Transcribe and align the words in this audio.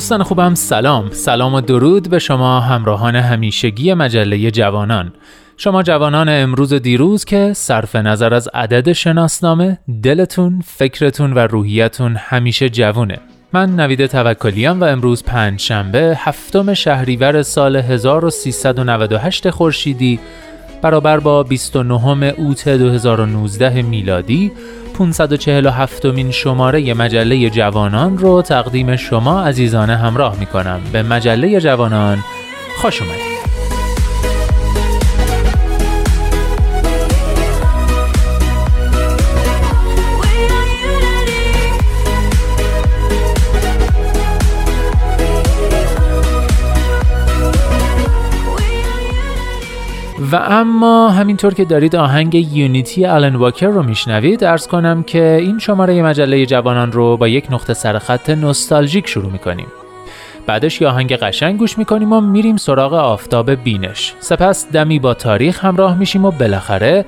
دوستان 0.00 0.22
خوبم 0.22 0.54
سلام. 0.54 1.10
سلام 1.10 1.54
و 1.54 1.60
درود 1.60 2.10
به 2.10 2.18
شما 2.18 2.60
همراهان 2.60 3.16
همیشگی 3.16 3.94
مجله 3.94 4.50
جوانان. 4.50 5.12
شما 5.56 5.82
جوانان 5.82 6.28
امروز 6.28 6.72
و 6.72 6.78
دیروز 6.78 7.24
که 7.24 7.52
صرف 7.52 7.96
نظر 7.96 8.34
از 8.34 8.48
عدد 8.54 8.92
شناسنامه 8.92 9.78
دلتون، 10.02 10.62
فکرتون 10.66 11.32
و 11.32 11.38
روحیتون 11.38 12.16
همیشه 12.16 12.68
جوونه. 12.68 13.18
من 13.52 13.76
نوید 13.76 14.06
توکلیم 14.06 14.80
و 14.80 14.84
امروز 14.84 15.24
پنج 15.24 15.60
شنبه 15.60 16.14
هفتم 16.18 16.74
شهریور 16.74 17.42
سال 17.42 17.76
1398 17.76 19.50
خورشیدی 19.50 20.20
برابر 20.82 21.20
با 21.20 21.42
29 21.42 22.34
اوت 22.38 22.68
2019 22.68 23.82
میلادی 23.82 24.52
547 25.00 26.04
مین 26.06 26.30
شماره 26.30 26.94
مجله 26.94 27.50
جوانان 27.50 28.18
رو 28.18 28.42
تقدیم 28.42 28.96
شما 28.96 29.42
عزیزانه 29.42 29.96
همراه 29.96 30.38
می 30.38 30.46
کنم 30.46 30.80
به 30.92 31.02
مجله 31.02 31.60
جوانان 31.60 32.18
خوش 32.82 33.02
اومدید. 33.02 33.29
و 50.32 50.36
اما 50.36 51.08
همینطور 51.08 51.54
که 51.54 51.64
دارید 51.64 51.96
آهنگ 51.96 52.34
یونیتی 52.34 53.06
آلن 53.06 53.36
واکر 53.36 53.66
رو 53.66 53.82
میشنوید 53.82 54.44
ارز 54.44 54.66
کنم 54.66 55.02
که 55.02 55.38
این 55.40 55.58
شماره 55.58 56.02
مجله 56.02 56.46
جوانان 56.46 56.92
رو 56.92 57.16
با 57.16 57.28
یک 57.28 57.46
نقطه 57.50 57.74
سرخط 57.74 58.30
نوستالژیک 58.30 59.08
شروع 59.08 59.32
می‌کنیم. 59.32 59.66
بعدش 60.46 60.80
یه 60.80 60.88
آهنگ 60.88 61.16
قشنگ 61.16 61.58
گوش 61.58 61.78
می‌کنیم 61.78 62.12
و 62.12 62.20
میریم 62.20 62.56
سراغ 62.56 62.92
آفتاب 62.92 63.50
بینش. 63.50 64.14
سپس 64.20 64.70
دمی 64.72 64.98
با 64.98 65.14
تاریخ 65.14 65.64
همراه 65.64 65.98
میشیم 65.98 66.24
و 66.24 66.30
بالاخره 66.30 67.04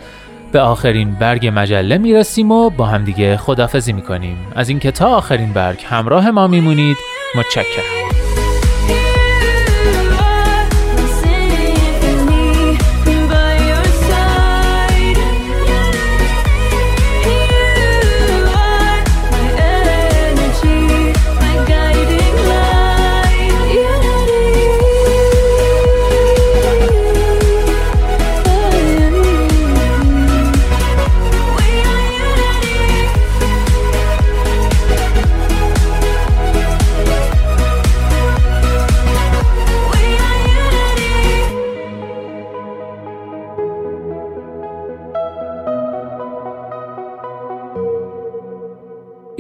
به 0.53 0.61
آخرین 0.61 1.15
برگ 1.15 1.53
مجله 1.55 1.99
می‌رسیم 1.99 2.51
و 2.51 2.71
با 2.71 2.87
همدیگه 2.87 3.37
خدافزی 3.37 3.93
می‌کنیم. 3.93 4.37
از 4.57 4.69
اینکه 4.69 4.91
تا 4.91 5.07
آخرین 5.07 5.53
برگ 5.53 5.85
همراه 5.89 6.31
ما 6.31 6.47
میمونید 6.47 6.97
متشکرم. 7.39 8.22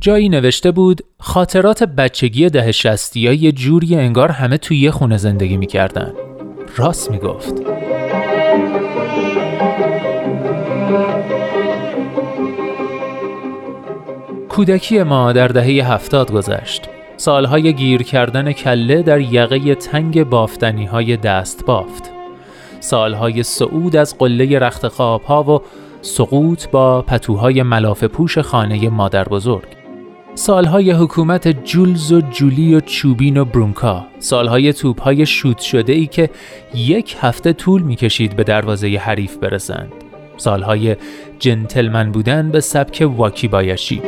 جایی 0.00 0.28
نوشته 0.28 0.70
بود 0.70 1.00
خاطرات 1.18 1.82
بچگی 1.82 2.50
ده 2.50 2.72
شستی 2.72 3.20
یه 3.20 3.52
جوری 3.52 3.96
انگار 3.96 4.30
همه 4.30 4.58
توی 4.58 4.78
یه 4.78 4.90
خونه 4.90 5.16
زندگی 5.16 5.56
می‌کردن. 5.56 6.12
راست 6.76 7.10
می‌گفت. 7.10 7.54
کودکی 14.48 15.02
ما 15.02 15.32
در 15.32 15.48
دهه 15.48 15.92
هفتاد 15.92 16.32
گذشت. 16.32 16.88
سالهای 17.16 17.72
گیر 17.74 18.02
کردن 18.02 18.52
کله 18.52 19.02
در 19.02 19.20
یقه 19.20 19.74
تنگ 19.74 20.24
بافتنی 20.24 20.86
های 20.86 21.16
دست 21.16 21.66
بافت. 21.66 22.10
سالهای 22.80 23.42
صعود 23.42 23.96
از 23.96 24.18
قله 24.18 24.58
رخت 24.58 24.88
خواب 24.88 25.22
ها 25.22 25.42
و 25.42 25.62
سقوط 26.02 26.68
با 26.68 27.02
پتوهای 27.02 27.62
ملاف 27.62 28.04
پوش 28.04 28.38
خانه 28.38 28.88
مادر 28.88 29.24
بزرگ. 29.24 29.79
سالهای 30.40 30.90
حکومت 30.90 31.64
جولز 31.64 32.12
و 32.12 32.20
جولی 32.20 32.74
و 32.74 32.80
چوبین 32.80 33.36
و 33.36 33.44
برونکا. 33.44 34.06
سالهای 34.18 34.72
توپهای 34.72 35.26
شوت 35.26 35.58
شده 35.58 35.92
ای 35.92 36.06
که 36.06 36.30
یک 36.74 37.16
هفته 37.20 37.52
طول 37.52 37.82
می‌کشید 37.82 38.36
به 38.36 38.44
دروازه 38.44 38.88
حریف 38.88 39.36
برسند. 39.36 39.92
سالهای 40.36 40.96
جنتلمن 41.38 42.12
بودن 42.12 42.50
به 42.50 42.60
سبک 42.60 43.08
واکی 43.16 43.48
بایشی 43.48 44.02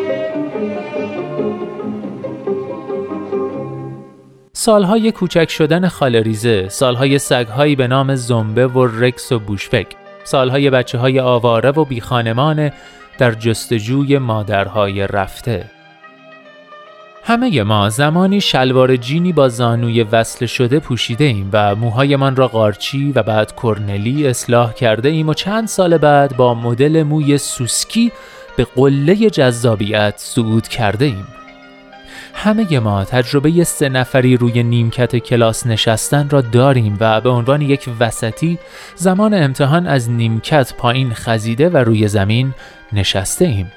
سالهای 4.52 5.12
کوچک 5.12 5.50
شدن 5.50 5.88
خالریزه 5.88 6.68
سالهای 6.68 7.18
سگهایی 7.18 7.76
به 7.76 7.86
نام 7.86 8.14
زنبه 8.14 8.66
و 8.66 8.86
رکس 8.86 9.32
و 9.32 9.38
بوشفک 9.38 9.86
سالهای 10.24 10.70
بچه 10.70 10.98
های 10.98 11.20
آواره 11.20 11.70
و 11.70 11.84
بیخانمان 11.84 12.70
در 13.18 13.32
جستجوی 13.32 14.18
مادرهای 14.18 15.06
رفته. 15.06 15.81
همه 17.24 17.62
ما 17.62 17.88
زمانی 17.88 18.40
شلوار 18.40 18.96
جینی 18.96 19.32
با 19.32 19.48
زانوی 19.48 20.02
وصل 20.02 20.46
شده 20.46 20.78
پوشیده 20.78 21.24
ایم 21.24 21.50
و 21.52 21.74
موهایمان 21.74 22.36
را 22.36 22.48
قارچی 22.48 23.12
و 23.12 23.22
بعد 23.22 23.52
کرنلی 23.62 24.26
اصلاح 24.26 24.72
کرده 24.72 25.08
ایم 25.08 25.28
و 25.28 25.34
چند 25.34 25.68
سال 25.68 25.98
بعد 25.98 26.36
با 26.36 26.54
مدل 26.54 27.02
موی 27.02 27.38
سوسکی 27.38 28.12
به 28.56 28.66
قله 28.76 29.30
جذابیت 29.30 30.14
صعود 30.16 30.68
کرده 30.68 31.04
ایم. 31.04 31.26
همه 32.34 32.80
ما 32.80 33.04
تجربه 33.04 33.64
سه 33.64 33.88
نفری 33.88 34.36
روی 34.36 34.62
نیمکت 34.62 35.16
کلاس 35.16 35.66
نشستن 35.66 36.28
را 36.28 36.40
داریم 36.40 36.96
و 37.00 37.20
به 37.20 37.30
عنوان 37.30 37.62
یک 37.62 37.88
وسطی 38.00 38.58
زمان 38.96 39.34
امتحان 39.34 39.86
از 39.86 40.10
نیمکت 40.10 40.74
پایین 40.74 41.14
خزیده 41.14 41.68
و 41.68 41.76
روی 41.76 42.08
زمین 42.08 42.54
نشسته 42.92 43.44
ایم. 43.44 43.72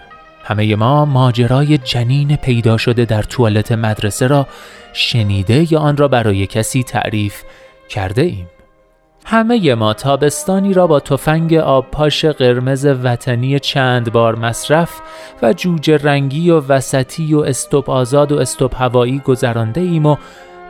همه 0.47 0.75
ما 0.75 1.05
ماجرای 1.05 1.77
جنین 1.77 2.35
پیدا 2.35 2.77
شده 2.77 3.05
در 3.05 3.23
توالت 3.23 3.71
مدرسه 3.71 4.27
را 4.27 4.47
شنیده 4.93 5.73
یا 5.73 5.79
آن 5.79 5.97
را 5.97 6.07
برای 6.07 6.47
کسی 6.47 6.83
تعریف 6.83 7.43
کرده 7.89 8.21
ایم. 8.21 8.49
همه 9.25 9.75
ما 9.75 9.93
تابستانی 9.93 10.73
را 10.73 10.87
با 10.87 10.99
تفنگ 10.99 11.53
آبپاش 11.53 12.25
قرمز 12.25 12.85
وطنی 12.85 13.59
چند 13.59 14.11
بار 14.11 14.35
مصرف 14.35 15.01
و 15.41 15.53
جوجه 15.53 15.97
رنگی 15.97 16.49
و 16.49 16.59
وسطی 16.59 17.33
و 17.33 17.39
استوب 17.39 17.89
آزاد 17.89 18.31
و 18.31 18.39
استوب 18.39 18.73
هوایی 18.73 19.19
گذرانده 19.19 19.81
ایم 19.81 20.05
و 20.05 20.15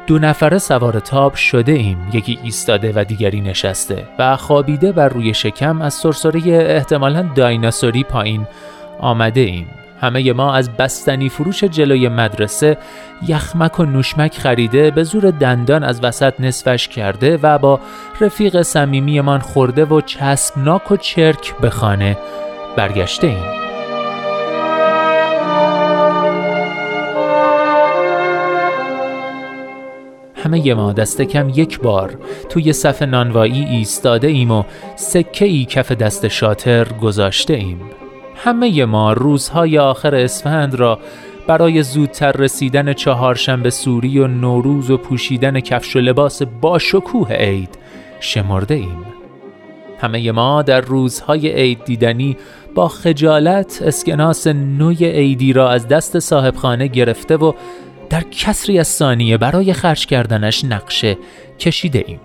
دو 0.07 0.19
نفره 0.19 0.57
سوار 0.57 0.99
تاب 0.99 1.35
شده 1.35 1.71
ایم 1.71 2.09
یکی 2.13 2.39
ایستاده 2.43 2.93
و 2.95 3.03
دیگری 3.03 3.41
نشسته 3.41 4.07
و 4.19 4.37
خوابیده 4.37 4.91
بر 4.91 5.09
روی 5.09 5.33
شکم 5.33 5.81
از 5.81 5.93
سرسره 5.93 6.41
احتمالا 6.47 7.29
دایناسوری 7.35 8.03
پایین 8.03 8.47
آمده 8.99 9.41
ایم 9.41 9.67
همه 10.01 10.33
ما 10.33 10.53
از 10.53 10.77
بستنی 10.77 11.29
فروش 11.29 11.63
جلوی 11.63 12.09
مدرسه 12.09 12.77
یخمک 13.27 13.79
و 13.79 13.85
نوشمک 13.85 14.37
خریده 14.37 14.91
به 14.91 15.03
زور 15.03 15.31
دندان 15.31 15.83
از 15.83 16.03
وسط 16.03 16.33
نصفش 16.39 16.87
کرده 16.87 17.37
و 17.37 17.57
با 17.57 17.79
رفیق 18.21 18.61
صمیمیمان 18.61 19.39
خورده 19.39 19.85
و 19.85 20.01
چسبناک 20.01 20.91
و 20.91 20.97
چرک 20.97 21.57
به 21.57 21.69
خانه 21.69 22.17
برگشته 22.75 23.27
ایم. 23.27 23.65
همه 30.43 30.73
ما 30.73 30.93
دست 30.93 31.21
کم 31.21 31.49
یک 31.49 31.79
بار 31.79 32.17
توی 32.49 32.73
صف 32.73 33.01
نانوایی 33.01 33.65
ایستاده 33.65 34.27
ایم 34.27 34.51
و 34.51 34.63
سکه 34.95 35.45
ای 35.45 35.65
کف 35.65 35.91
دست 35.91 36.27
شاتر 36.27 36.83
گذاشته 36.83 37.53
ایم. 37.53 37.81
همه 38.45 38.85
ما 38.85 39.13
روزهای 39.13 39.77
آخر 39.77 40.15
اسفند 40.15 40.75
را 40.75 40.99
برای 41.47 41.83
زودتر 41.83 42.31
رسیدن 42.31 42.93
چهارشنبه 42.93 43.69
سوری 43.69 44.19
و 44.19 44.27
نوروز 44.27 44.91
و 44.91 44.97
پوشیدن 44.97 45.59
کفش 45.59 45.95
و 45.95 45.99
لباس 45.99 46.41
با 46.41 46.79
شکوه 46.79 47.33
عید 47.33 47.77
شمرده 48.19 48.73
ایم. 48.75 49.05
همه 49.99 50.31
ما 50.31 50.61
در 50.61 50.81
روزهای 50.81 51.47
عید 51.47 51.83
دیدنی 51.85 52.37
با 52.75 52.87
خجالت 52.87 53.81
اسکناس 53.85 54.47
نوی 54.47 55.05
عیدی 55.05 55.53
را 55.53 55.69
از 55.69 55.87
دست 55.87 56.19
صاحبخانه 56.19 56.87
گرفته 56.87 57.37
و 57.37 57.53
در 58.09 58.21
کسری 58.21 58.79
از 58.79 58.87
ثانیه 58.87 59.37
برای 59.37 59.73
خرج 59.73 60.05
کردنش 60.05 60.65
نقشه 60.65 61.17
کشیده 61.59 62.03
ایم. 62.07 62.19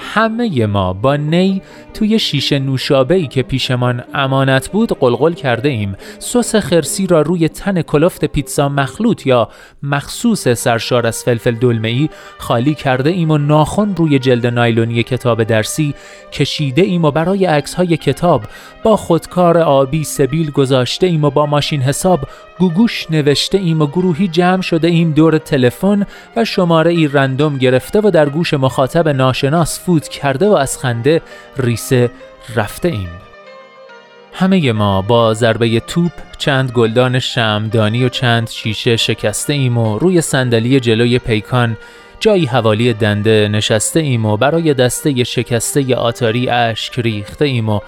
همه 0.00 0.66
ما 0.66 0.92
با 0.92 1.16
نی 1.16 1.62
توی 1.94 2.18
شیشه 2.18 2.58
نوشابه 2.58 3.14
ای 3.14 3.26
که 3.26 3.42
پیشمان 3.42 4.04
امانت 4.14 4.68
بود 4.68 4.98
قلقل 4.98 5.32
کرده 5.32 5.68
ایم 5.68 5.96
سس 6.18 6.56
خرسی 6.56 7.06
را 7.06 7.22
روی 7.22 7.48
تن 7.48 7.82
کلفت 7.82 8.24
پیتزا 8.24 8.68
مخلوط 8.68 9.26
یا 9.26 9.48
مخصوص 9.82 10.48
سرشار 10.48 11.06
از 11.06 11.24
فلفل 11.24 11.54
دلمه 11.54 11.88
ای 11.88 12.08
خالی 12.38 12.74
کرده 12.74 13.10
ایم 13.10 13.30
و 13.30 13.38
ناخن 13.38 13.94
روی 13.96 14.18
جلد 14.18 14.46
نایلونی 14.46 15.02
کتاب 15.02 15.42
درسی 15.42 15.94
کشیده 16.32 16.82
ایم 16.82 17.04
و 17.04 17.10
برای 17.10 17.44
عکس 17.46 17.74
های 17.74 17.96
کتاب 17.96 18.42
با 18.82 18.96
خودکار 18.96 19.58
آبی 19.58 20.04
سبیل 20.04 20.50
گذاشته 20.50 21.06
ایم 21.06 21.24
و 21.24 21.30
با 21.30 21.46
ماشین 21.46 21.82
حساب 21.82 22.20
گوگوش 22.58 23.06
نوشته 23.10 23.58
ایم 23.58 23.82
و 23.82 23.86
گروهی 23.86 24.28
جمع 24.28 24.62
شده 24.62 24.88
ایم 24.88 25.12
دور 25.12 25.38
تلفن 25.38 26.06
و 26.36 26.44
شماره 26.44 26.90
ای 26.90 27.08
random 27.08 27.58
گرفته 27.58 28.00
و 28.00 28.10
در 28.10 28.28
گوش 28.28 28.54
مخاطب 28.54 29.08
ناشناس 29.08 29.78
فوت 29.90 30.08
کرده 30.08 30.48
و 30.48 30.52
از 30.52 30.78
خنده 30.78 31.22
ریسه 31.56 32.10
رفته 32.56 32.88
ایم. 32.88 33.08
همه 34.32 34.72
ما 34.72 35.02
با 35.02 35.34
ضربه 35.34 35.80
توپ 35.80 36.12
چند 36.38 36.70
گلدان 36.70 37.18
شمعدانی 37.18 38.04
و 38.04 38.08
چند 38.08 38.50
شیشه 38.50 38.96
شکسته 38.96 39.52
ایم 39.52 39.78
و 39.78 39.98
روی 39.98 40.20
صندلی 40.20 40.80
جلوی 40.80 41.18
پیکان 41.18 41.76
جایی 42.20 42.46
حوالی 42.46 42.92
دنده 42.92 43.48
نشسته 43.48 44.00
ایم 44.00 44.26
و 44.26 44.36
برای 44.36 44.74
دسته 44.74 45.24
شکسته 45.24 45.94
آتاری 45.94 46.48
اشک 46.48 46.98
ریخته 46.98 47.44
ایم 47.44 47.68
و 47.68 47.80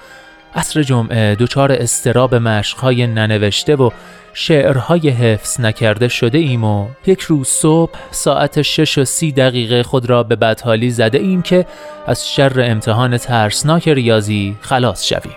عصر 0.55 0.83
جمعه 0.83 1.35
دچار 1.35 1.73
استراب 1.73 2.35
مشقهای 2.35 3.07
ننوشته 3.07 3.77
و 3.77 3.91
شعرهای 4.35 5.09
حفظ 5.09 5.61
نکرده 5.61 6.09
شده 6.09 6.39
ایم 6.39 6.65
و 6.65 6.89
یک 7.07 7.21
روز 7.21 7.49
صبح 7.49 7.93
ساعت 8.11 8.63
شش 8.63 8.99
و 8.99 9.05
سی 9.05 9.33
دقیقه 9.33 9.83
خود 9.83 10.11
را 10.11 10.23
به 10.23 10.37
بدحالی 10.37 10.91
زده 10.91 11.19
ایم 11.19 11.43
که 11.43 11.67
از 12.07 12.29
شر 12.29 12.53
امتحان 12.71 13.17
ترسناک 13.17 13.89
ریاضی 13.89 14.57
خلاص 14.61 15.05
شویم. 15.05 15.37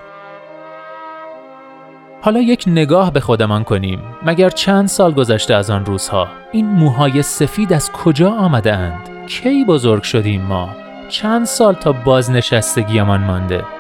حالا 2.22 2.42
یک 2.42 2.64
نگاه 2.68 3.14
به 3.14 3.20
خودمان 3.20 3.64
کنیم 3.64 4.00
مگر 4.26 4.50
چند 4.50 4.88
سال 4.88 5.12
گذشته 5.12 5.54
از 5.54 5.70
آن 5.70 5.86
روزها 5.86 6.28
این 6.52 6.66
موهای 6.66 7.22
سفید 7.22 7.74
از 7.74 7.92
کجا 7.92 8.32
آمده 8.32 8.74
اند؟ 8.74 9.28
کی 9.28 9.66
بزرگ 9.66 10.04
شدیم 10.04 10.42
ما؟ 10.42 10.70
چند 11.10 11.46
سال 11.46 11.74
تا 11.74 11.92
بازنشستگیمان 11.92 13.22
مانده؟ 13.22 13.75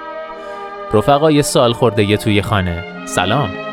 رفقای 0.94 1.42
سال 1.42 1.74
خورده 1.74 2.18
توی 2.18 2.42
خانه. 2.42 3.06
سلام. 3.06 3.65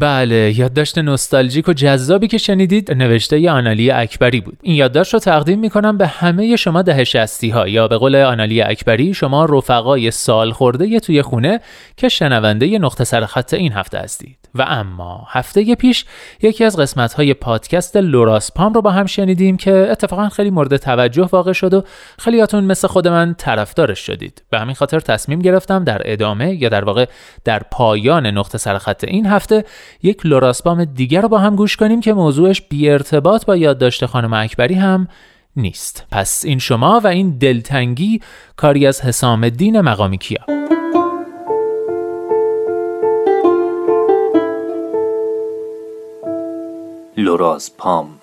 بله 0.00 0.58
یادداشت 0.58 0.98
نوستالژیک 0.98 1.68
و 1.68 1.72
جذابی 1.72 2.28
که 2.28 2.38
شنیدید 2.38 2.92
نوشته 2.92 3.40
ی 3.40 3.48
آنالی 3.48 3.90
اکبری 3.90 4.40
بود. 4.40 4.58
این 4.62 4.74
یادداشت 4.74 5.14
رو 5.14 5.20
تقدیم 5.20 5.58
می‌کنم 5.58 5.98
به 5.98 6.06
همه 6.06 6.56
شما 6.56 6.82
ده 6.82 7.04
شستی 7.04 7.50
ها 7.50 7.68
یا 7.68 7.88
به 7.88 7.96
قول 7.96 8.16
آنالی 8.16 8.62
اکبری 8.62 9.14
شما 9.14 9.44
رفقای 9.44 10.10
سال 10.10 10.52
خورده 10.52 11.00
توی 11.00 11.22
خونه 11.22 11.60
که 11.96 12.08
شنونده 12.08 12.78
نقطه 12.78 13.04
سر 13.04 13.26
خط 13.26 13.54
این 13.54 13.72
هفته 13.72 13.98
هستید. 13.98 14.47
و 14.54 14.62
اما 14.68 15.26
هفته 15.30 15.74
پیش 15.74 16.04
یکی 16.42 16.64
از 16.64 16.76
قسمت 16.76 17.12
های 17.12 17.34
پادکست 17.34 17.96
لوراسپام 17.96 18.72
رو 18.72 18.82
با 18.82 18.90
هم 18.90 19.06
شنیدیم 19.06 19.56
که 19.56 19.88
اتفاقا 19.90 20.28
خیلی 20.28 20.50
مورد 20.50 20.76
توجه 20.76 21.28
واقع 21.32 21.52
شد 21.52 21.74
و 21.74 21.84
خیلیاتون 22.18 22.64
مثل 22.64 22.88
خود 22.88 23.08
من 23.08 23.34
طرفدارش 23.34 23.98
شدید. 23.98 24.42
به 24.50 24.58
همین 24.58 24.74
خاطر 24.74 25.00
تصمیم 25.00 25.38
گرفتم 25.38 25.84
در 25.84 26.02
ادامه 26.04 26.54
یا 26.54 26.68
در 26.68 26.84
واقع 26.84 27.06
در 27.44 27.62
پایان 27.70 28.26
نقطه 28.26 28.58
سر 28.58 28.78
خط 28.78 29.04
این 29.04 29.26
هفته 29.26 29.64
یک 30.02 30.26
لوراسپام 30.26 30.84
دیگر 30.84 31.20
رو 31.20 31.28
با 31.28 31.38
هم 31.38 31.56
گوش 31.56 31.76
کنیم 31.76 32.00
که 32.00 32.12
موضوعش 32.12 32.62
بی 32.62 32.90
ارتباط 32.90 33.46
با 33.46 33.56
یادداشت 33.56 34.06
خانم 34.06 34.32
اکبری 34.32 34.74
هم 34.74 35.08
نیست. 35.56 36.06
پس 36.10 36.44
این 36.44 36.58
شما 36.58 37.00
و 37.04 37.06
این 37.06 37.38
دلتنگی 37.38 38.20
کاری 38.56 38.86
از 38.86 39.00
حسام 39.00 39.44
الدین 39.44 39.80
مقامی 39.80 40.18
کیا؟ 40.18 40.77
لوراز 47.20 47.76
پام. 47.76 48.18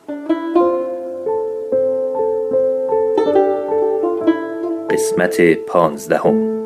قسمت 4.90 5.42
پانزدهم. 5.54 6.60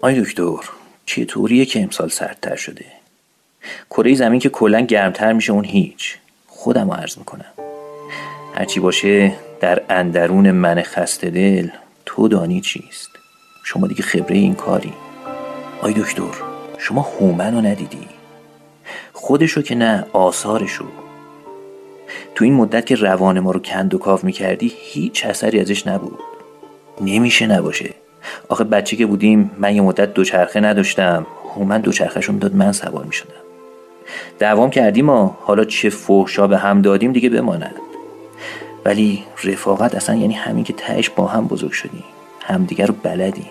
آی 0.00 0.20
دکتر 0.20 0.70
چطوریه 1.06 1.64
که 1.64 1.82
امسال 1.82 2.08
سردتر 2.08 2.56
شده؟ 2.56 2.84
کره 3.90 4.14
زمین 4.14 4.40
که 4.40 4.48
کلا 4.48 4.80
گرمتر 4.80 5.32
میشه 5.32 5.52
اون 5.52 5.64
هیچ. 5.64 6.16
خودم 6.46 6.90
عرض 6.90 7.18
می‌کنم. 7.18 7.52
هرچی 8.54 8.80
باشه 8.80 9.32
در 9.60 9.82
اندرون 9.88 10.50
من 10.50 10.82
خسته 10.82 11.30
دل 11.30 11.68
تو 12.06 12.28
دانی 12.28 12.60
چیست؟ 12.60 13.10
شما 13.64 13.86
دیگه 13.86 14.02
خبره 14.02 14.36
این 14.36 14.54
کاری. 14.54 14.92
آی 15.82 15.92
دکتر 15.92 16.34
شما 16.78 17.00
هومن 17.00 17.54
رو 17.54 17.60
ندیدی؟ 17.60 18.13
خودشو 19.24 19.62
که 19.62 19.74
نه 19.74 20.06
آثارشو. 20.12 20.84
تو 22.34 22.44
این 22.44 22.54
مدت 22.54 22.86
که 22.86 22.94
روان 22.94 23.40
ما 23.40 23.50
رو 23.50 23.60
کند 23.60 23.94
و 23.94 23.98
کاف 23.98 24.24
می‌کردی 24.24 24.72
هیچ 24.76 25.26
اثری 25.26 25.60
ازش 25.60 25.86
نبود. 25.86 26.18
نمیشه 27.00 27.46
نباشه. 27.46 27.90
آخه 28.48 28.64
بچه 28.64 28.96
که 28.96 29.06
بودیم 29.06 29.50
من 29.58 29.74
یه 29.74 29.80
مدت 29.80 30.14
دوچرخه 30.14 30.60
نداشتم. 30.60 31.26
هومن 31.54 31.80
دوچرخهشون 31.80 32.38
داد 32.38 32.54
من 32.54 32.72
سوار 32.72 33.04
می‌شدم. 33.04 33.42
دوام 34.40 34.70
کردیم 34.70 35.08
و 35.08 35.30
حالا 35.40 35.64
چه 35.64 35.90
فحشا 35.90 36.46
به 36.46 36.58
هم 36.58 36.82
دادیم 36.82 37.12
دیگه 37.12 37.28
بماند. 37.28 37.74
ولی 38.84 39.24
رفاقت 39.44 39.94
اصلا 39.94 40.16
یعنی 40.16 40.34
همین 40.34 40.64
که 40.64 40.72
تهش 40.72 41.10
با 41.10 41.26
هم 41.26 41.46
بزرگ 41.46 41.72
شدیم. 41.72 42.04
همدیگه 42.40 42.86
رو 42.86 42.94
بلدیم. 43.02 43.50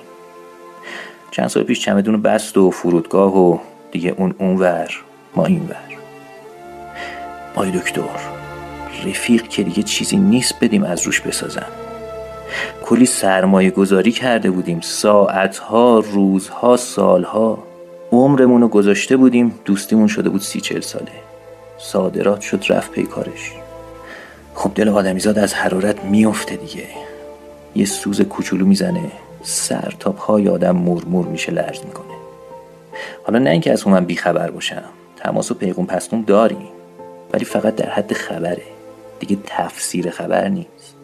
چند 1.32 1.48
سال 1.48 1.64
پیش 1.64 1.80
چمدون 1.80 2.22
بست 2.22 2.58
و 2.58 2.72
فرودگاه 2.72 3.38
و 3.38 3.58
دیگه 3.92 4.16
اون 4.18 4.36
اونور. 4.40 5.04
ما 5.36 5.46
اینور 5.46 5.76
آی 7.56 7.72
دکتر 7.72 8.02
رفیق 9.06 9.48
که 9.48 9.64
دیگه 9.64 9.84
چیزی 9.84 10.18
نیست 10.18 10.56
بدیم 10.62 10.84
از 10.84 11.02
روش 11.02 11.22
بسازم 11.22 11.68
کلی 12.84 13.06
سرمایه 13.06 13.70
گذاری 13.70 14.12
کرده 14.12 14.52
بودیم. 14.52 14.82
ساعتها 14.82 16.00
روزها 16.00 16.78
سالها. 16.78 17.64
عمرمون 18.12 18.62
رو 18.62 18.68
گذاشته 18.68 19.18
بودیم. 19.18 19.60
دوستیمون 19.66 20.08
شده 20.08 20.30
بود 20.30 20.42
سی 20.42 20.62
چل 20.62 20.80
ساله. 20.80 21.12
صادرات 21.78 22.42
شد 22.42 22.64
رفت 22.70 22.92
پی 22.92 23.04
کارش. 23.04 23.52
خب 24.56 24.72
دل 24.76 24.90
آدمیزاد 24.90 25.40
از 25.40 25.54
حرارت 25.54 26.04
میفته 26.04 26.56
دیگه. 26.56 26.84
یه 27.76 27.86
سوز 27.86 28.22
کوچولو 28.22 28.66
می‌زنه. 28.66 29.12
سر 29.44 29.94
تا 30.00 30.12
پای 30.12 30.50
آدم 30.50 30.76
مرمور 30.76 31.26
میشه 31.26 31.52
لرز 31.52 31.80
می‌کنه. 31.86 32.14
حالا 33.24 33.40
نه 33.40 33.50
اینکه 33.50 33.72
از 33.72 33.88
من 33.88 34.06
بیخبر 34.06 34.52
باشم. 34.52 34.84
تماس 35.24 35.52
و 35.52 35.54
پیغون 35.54 35.86
پستون 35.86 36.24
داریم. 36.28 36.68
ولی 37.34 37.46
فقط 37.46 37.76
در 37.76 37.90
حد 37.90 38.14
خبره. 38.14 38.62
دیگه 39.20 39.38
تفسیر 39.46 40.10
خبر 40.10 40.48
نیست. 40.48 40.96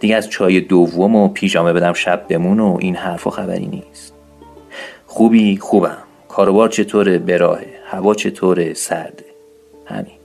دیگه 0.00 0.16
از 0.16 0.30
چای 0.30 0.60
دوم 0.60 1.16
و 1.16 1.28
پیژامه 1.28 1.72
بدم 1.72 1.92
شب 1.92 2.28
بمون 2.28 2.60
و 2.60 2.76
این 2.80 2.96
حرفا 2.96 3.30
خبری 3.30 3.66
نیست. 3.66 4.12
خوبی؟ 5.06 5.56
خوبم. 5.56 5.98
کاروبار 6.28 6.68
چطوره؟ 6.68 7.18
براهه 7.18 7.66
هوا 7.86 8.14
چطوره؟ 8.14 8.74
سرده. 8.74 9.24
همین. 9.86 10.18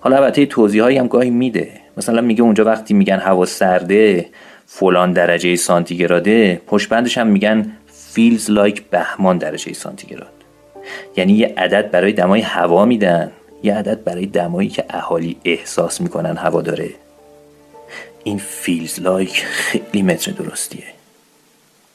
حالا 0.00 0.16
البته 0.16 0.46
توضیح 0.46 1.00
هم 1.00 1.06
گاهی 1.06 1.30
میده. 1.30 1.70
مثلا 1.96 2.20
میگه 2.20 2.42
اونجا 2.42 2.64
وقتی 2.64 2.94
میگن 2.94 3.18
هوا 3.18 3.44
سرده 3.44 4.26
فلان 4.66 5.12
درجه 5.12 5.56
سانتیگراده 5.56 6.60
پشت 6.66 6.88
بندش 6.88 7.18
هم 7.18 7.26
میگن 7.26 7.72
feels 7.86 8.50
like 8.50 8.82
بهمان 8.82 9.38
درجه 9.38 9.72
سانتیگراد. 9.72 10.33
یعنی 11.16 11.32
یه 11.32 11.54
عدد 11.56 11.90
برای 11.90 12.12
دمای 12.12 12.40
هوا 12.40 12.84
میدن. 12.84 13.32
یه 13.62 13.74
عدد 13.74 14.04
برای 14.04 14.26
دمایی 14.26 14.68
که 14.68 14.84
اهالی 14.90 15.36
احساس 15.44 16.00
می‌کنن 16.00 16.36
هوا 16.36 16.62
داره. 16.62 16.90
این 18.24 18.38
feels 18.38 19.00
like 19.00 19.44
خیلی 19.44 20.02
متر 20.02 20.32
درستیه. 20.32 20.84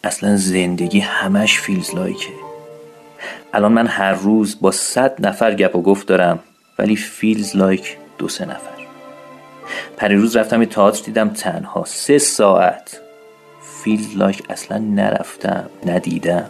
اصلا 0.04 0.38
زندگی 0.38 1.00
همش 1.00 1.60
feels 1.60 1.96
like 1.96 2.23
ه 2.23 2.30
الان 3.54 3.72
من 3.72 3.88
هر 3.88 4.14
روز 4.14 4.58
با 4.62 4.72
صد 4.72 5.26
نفر 5.26 5.56
گپ 5.56 5.76
و 5.76 5.82
گفت 5.82 6.08
دارم 6.08 6.40
ولی 6.80 6.96
feels 6.96 7.56
like 7.56 7.98
دو 8.18 8.28
سه 8.28 8.46
نفر. 8.46 8.80
پریروز 9.98 10.36
رفتم 10.36 10.62
یه 10.62 10.68
تئاتر 10.68 11.06
دیدم 11.06 11.30
تنها 11.30 11.86
سه 11.88 12.18
ساعت. 12.18 13.00
feels 13.84 14.18
like 14.18 14.44
اصلا 14.50 14.78
نرفتم 14.78 15.70
ندیدم. 15.86 16.50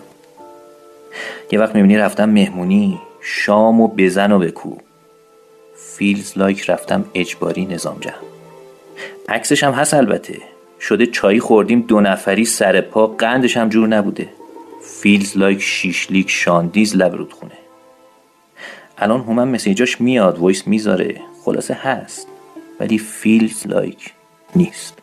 یه 1.51 1.59
وقت 1.59 1.75
می‌بینی 1.75 1.97
رفتم 1.97 2.29
مهمونی 2.29 2.99
شام 3.21 3.81
و 3.81 3.87
بزن 3.87 4.31
و 4.31 4.39
بکوب. 4.39 4.77
feels 5.75 6.37
like 6.37 6.69
رفتم 6.69 7.05
اجباری 7.13 7.65
نظام 7.65 7.97
جمع. 7.99 8.13
عکسش 9.29 9.63
هم 9.63 9.71
هست 9.71 9.93
البته. 9.93 10.37
شده 10.79 11.05
چایی 11.05 11.39
خوردیم 11.39 11.81
دو 11.81 12.01
نفری 12.01 12.45
سر 12.45 12.81
پا 12.81 13.07
قندش 13.07 13.57
هم 13.57 13.69
جور 13.69 13.87
نبوده. 13.87 14.29
feels 14.83 15.37
like 15.37 15.61
شیشلیک 15.61 16.29
شاندیز 16.29 16.95
لب 16.95 17.15
رودخونه. 17.15 17.57
الان 18.97 19.21
هومن 19.21 19.47
message 19.47 19.89
اش 19.89 20.01
میاد 20.01 20.39
voice 20.39 20.67
می‌ذاره. 20.67 21.21
خلاصه 21.45 21.73
هست 21.73 22.27
ولی 22.79 22.97
feels 22.97 23.67
like 23.67 24.13
نیست. 24.55 24.93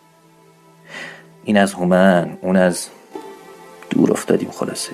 این 1.45 1.57
از 1.57 1.73
هومن 1.73 2.39
اون 2.43 2.57
از 2.57 2.89
دور 3.91 4.13
افتادیم 4.13 4.51
خلاصه. 4.51 4.93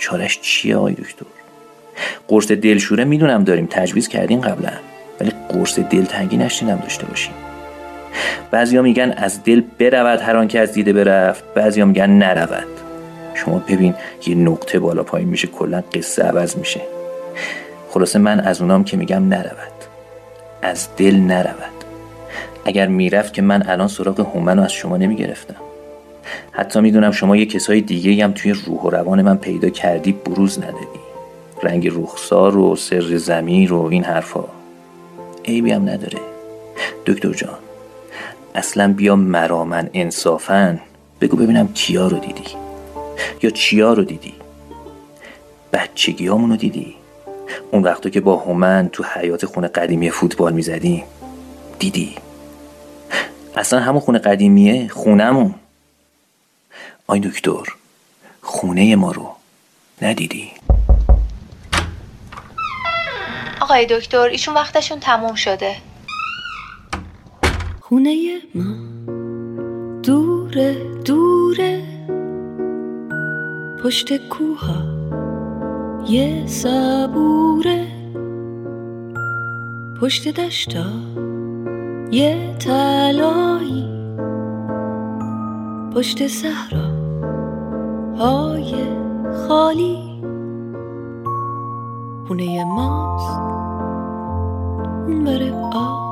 چارش 0.00 0.40
چیه 0.40 0.76
آی 0.76 0.94
دکتر؟ 0.94 1.26
قرص 2.28 2.50
دلشوره 2.50 3.04
می‌دونم 3.04 3.44
داریم 3.44 3.66
تجویز 3.70 4.08
کردیم 4.08 4.40
قبلا 4.40 4.72
ولی 5.20 5.32
قرص 5.48 5.78
دلتنگی 5.78 6.36
نشنیدم 6.36 6.76
داشته 6.76 7.06
باشیم 7.06 7.34
بعضیا 8.50 8.82
میگن 8.82 9.14
از 9.16 9.44
دل 9.44 9.62
برود 9.78 10.20
هر 10.20 10.46
که 10.46 10.60
از 10.60 10.72
دیده 10.72 10.92
برفت 10.92 11.44
بعضیا 11.54 11.84
میگن 11.84 12.10
نرود. 12.10 12.66
شما 13.34 13.58
ببین 13.58 13.94
یه 14.26 14.34
نقطه 14.34 14.78
بالا 14.78 15.02
پایین 15.02 15.28
میشه 15.28 15.48
کلا 15.48 15.82
قصه 15.94 16.22
عوض 16.22 16.56
میشه. 16.56 16.80
خلاصه 17.90 18.18
من 18.18 18.40
از 18.40 18.60
اونام 18.60 18.84
که 18.84 18.96
میگم 18.96 19.28
نرود. 19.28 19.80
از 20.62 20.88
دل 20.96 21.16
نرود. 21.16 21.84
اگر 22.64 22.86
می‌رفت 22.86 23.32
که 23.32 23.42
من 23.42 23.62
الان 23.68 23.88
سراغ 23.88 24.20
هومن 24.20 24.56
رو 24.56 24.64
از 24.64 24.72
شما 24.72 24.96
نمی‌گرفتم. 24.96 25.69
حتی 26.52 26.80
می‌دونم 26.80 27.10
شما 27.10 27.36
یه 27.36 27.46
کسای 27.46 27.80
دیگه 27.80 28.24
هم 28.24 28.32
توی 28.32 28.52
روح 28.52 28.80
و 28.80 28.90
روان 28.90 29.22
من 29.22 29.36
پیدا 29.36 29.68
کردی 29.68 30.12
بروز 30.12 30.58
ندادی. 30.58 31.00
رنگ 31.62 31.88
رخسار 31.88 32.56
و 32.56 32.76
سر 32.76 33.16
زمیر 33.16 33.72
و 33.72 33.82
این 33.82 34.04
حرفا. 34.04 34.44
عیبی 35.44 35.72
هم 35.72 35.82
نداره. 35.82 36.18
دکتر 37.06 37.32
جان 37.32 37.58
اصلا 38.54 38.92
بیا 38.92 39.16
مرامن 39.16 39.90
انصافن 39.94 40.80
بگو 41.20 41.36
ببینم 41.36 41.68
کیا 41.68 42.06
رو 42.06 42.18
دیدی. 42.18 42.44
یا 43.42 43.50
چیا 43.50 43.92
رو 43.92 44.04
دیدی. 44.04 44.34
بچگی 45.72 46.26
رو 46.26 46.56
دیدی. 46.56 46.94
اون 47.70 47.82
وقتا 47.82 48.10
که 48.10 48.20
با 48.20 48.36
هومن 48.36 48.88
تو 48.92 49.04
حیات 49.14 49.46
خونه 49.46 49.68
قدیمی 49.68 50.10
فوتبال 50.10 50.52
می‌زدیم 50.52 51.02
دیدی. 51.78 52.14
اصلا 53.56 53.80
همون 53.80 54.00
خونه 54.00 54.18
قدیمیه 54.18 54.88
خونمون 54.88 55.54
آی 57.10 57.20
دکتر 57.20 57.64
خونه 58.40 58.96
ما 58.96 59.12
رو 59.12 59.28
ندیدی؟ 60.02 60.50
آقای 63.60 63.86
دکتر 63.86 64.18
ایشون 64.18 64.54
وقتشون 64.54 65.00
تموم 65.00 65.34
شده. 65.34 65.76
خونه 67.80 68.40
ما 68.54 68.74
دوره 70.02 70.74
دوره. 71.04 71.82
پشت 73.84 74.28
کوها 74.28 74.84
یه 76.08 76.46
صبوره. 76.46 77.86
پشت 80.00 80.28
دشتا 80.28 80.86
یه 82.10 82.56
تلایی 82.58 84.00
پشت 85.94 86.26
صحرا 86.26 86.99
های 88.20 88.74
خالی. 89.48 89.98
خونه 92.28 92.64
ماست. 92.64 93.40
اون 95.06 95.24
بر 95.24 95.42
آب 95.72 96.10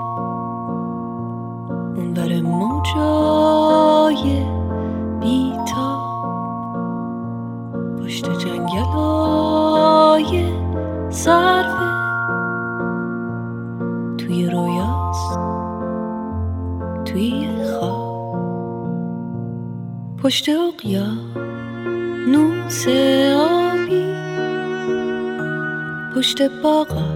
اون 1.97 2.15
بر 2.15 2.41
موجای 2.41 4.23
بیتا 5.21 5.99
پشت 8.03 8.39
جنگل 8.39 8.79
های 8.79 10.53
صرفه 11.11 11.89
توی 14.19 14.51
رویاست. 14.51 15.39
توی 17.05 17.49
خواب. 17.81 18.09
پشت 20.23 20.49
اقیا 20.49 21.48
نوس 22.33 22.89
آبی 23.37 24.15
پشت 26.15 26.43
باغا 26.63 27.09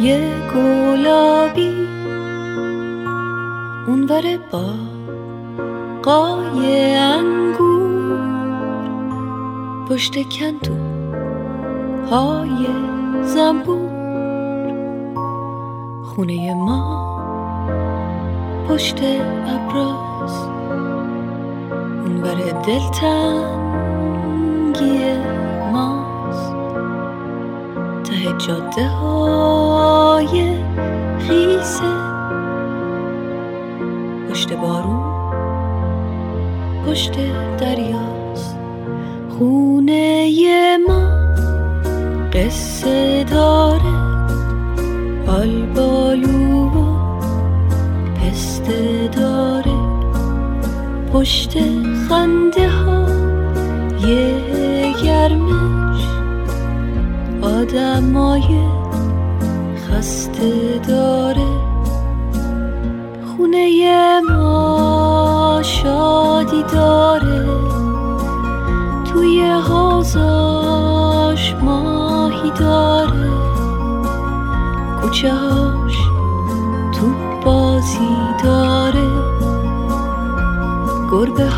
یه 0.00 0.20
گلابی. 0.54 1.88
اونور 3.86 4.38
با 4.52 4.64
قای 6.02 6.94
انگور 6.96 8.20
پشت 9.88 10.28
کندو 10.28 10.76
های 12.10 12.66
زنبور. 13.22 13.90
خونه 16.04 16.54
ما 16.54 17.10
پشت 18.68 19.02
ابراز 19.46 20.34
اونور 22.04 22.38
دلتنگی 22.66 23.69
جاده 28.46 28.88
های 28.88 30.56
خیسه 31.18 31.99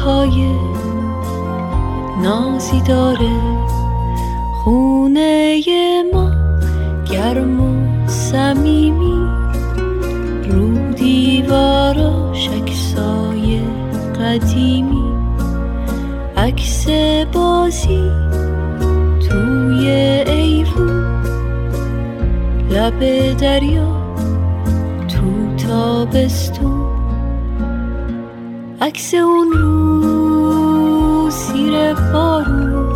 های 0.04 0.50
نازی 2.22 2.80
داره 2.80 3.40
خونه 4.64 5.60
ما 6.12 6.30
گرم 7.10 7.60
و 7.60 8.06
صمیمی 8.06 9.26
رو 10.50 10.92
دیواراش 10.92 12.48
عکسای 12.48 13.60
قدیمی. 14.20 15.12
عکس 16.36 16.86
بازی 17.32 18.10
توی 19.28 19.90
ایوون 20.26 21.04
لب 22.70 23.00
دریا 23.36 24.16
تو 25.08 25.56
تابستون. 25.66 26.82
عکس 28.80 29.14
اون 29.14 29.52
رو 29.52 29.91
سیر 31.42 31.94
بارون 31.94 32.92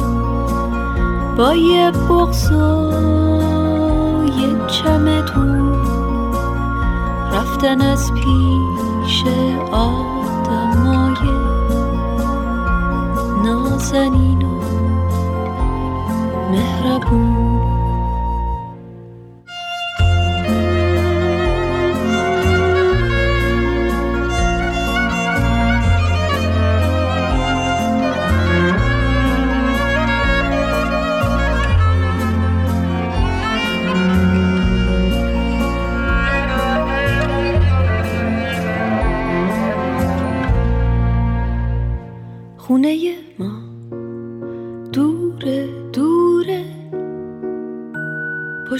با 1.36 1.54
یه 1.54 1.90
بغز 1.90 2.52
و 2.52 2.92
یه 4.40 4.66
چمدون. 4.66 5.72
رفتن 7.32 7.80
از 7.80 8.12
پیش 8.12 9.24
آدمای 9.72 11.30
نازنین 13.44 14.42
و 14.42 14.60
مهربون. 16.50 17.55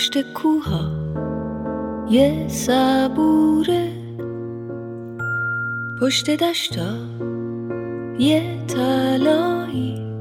پشت 0.07 0.33
کوها 0.33 0.91
یه 2.11 2.49
صبوره. 2.49 3.93
پشت 6.01 6.31
دشتا. 6.31 6.95
یه 8.19 8.43
تلایی 8.69 10.21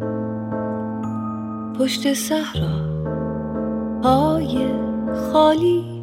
پشت 1.80 2.14
صحرا. 2.14 2.78
های 4.04 4.68
خالی. 5.32 5.95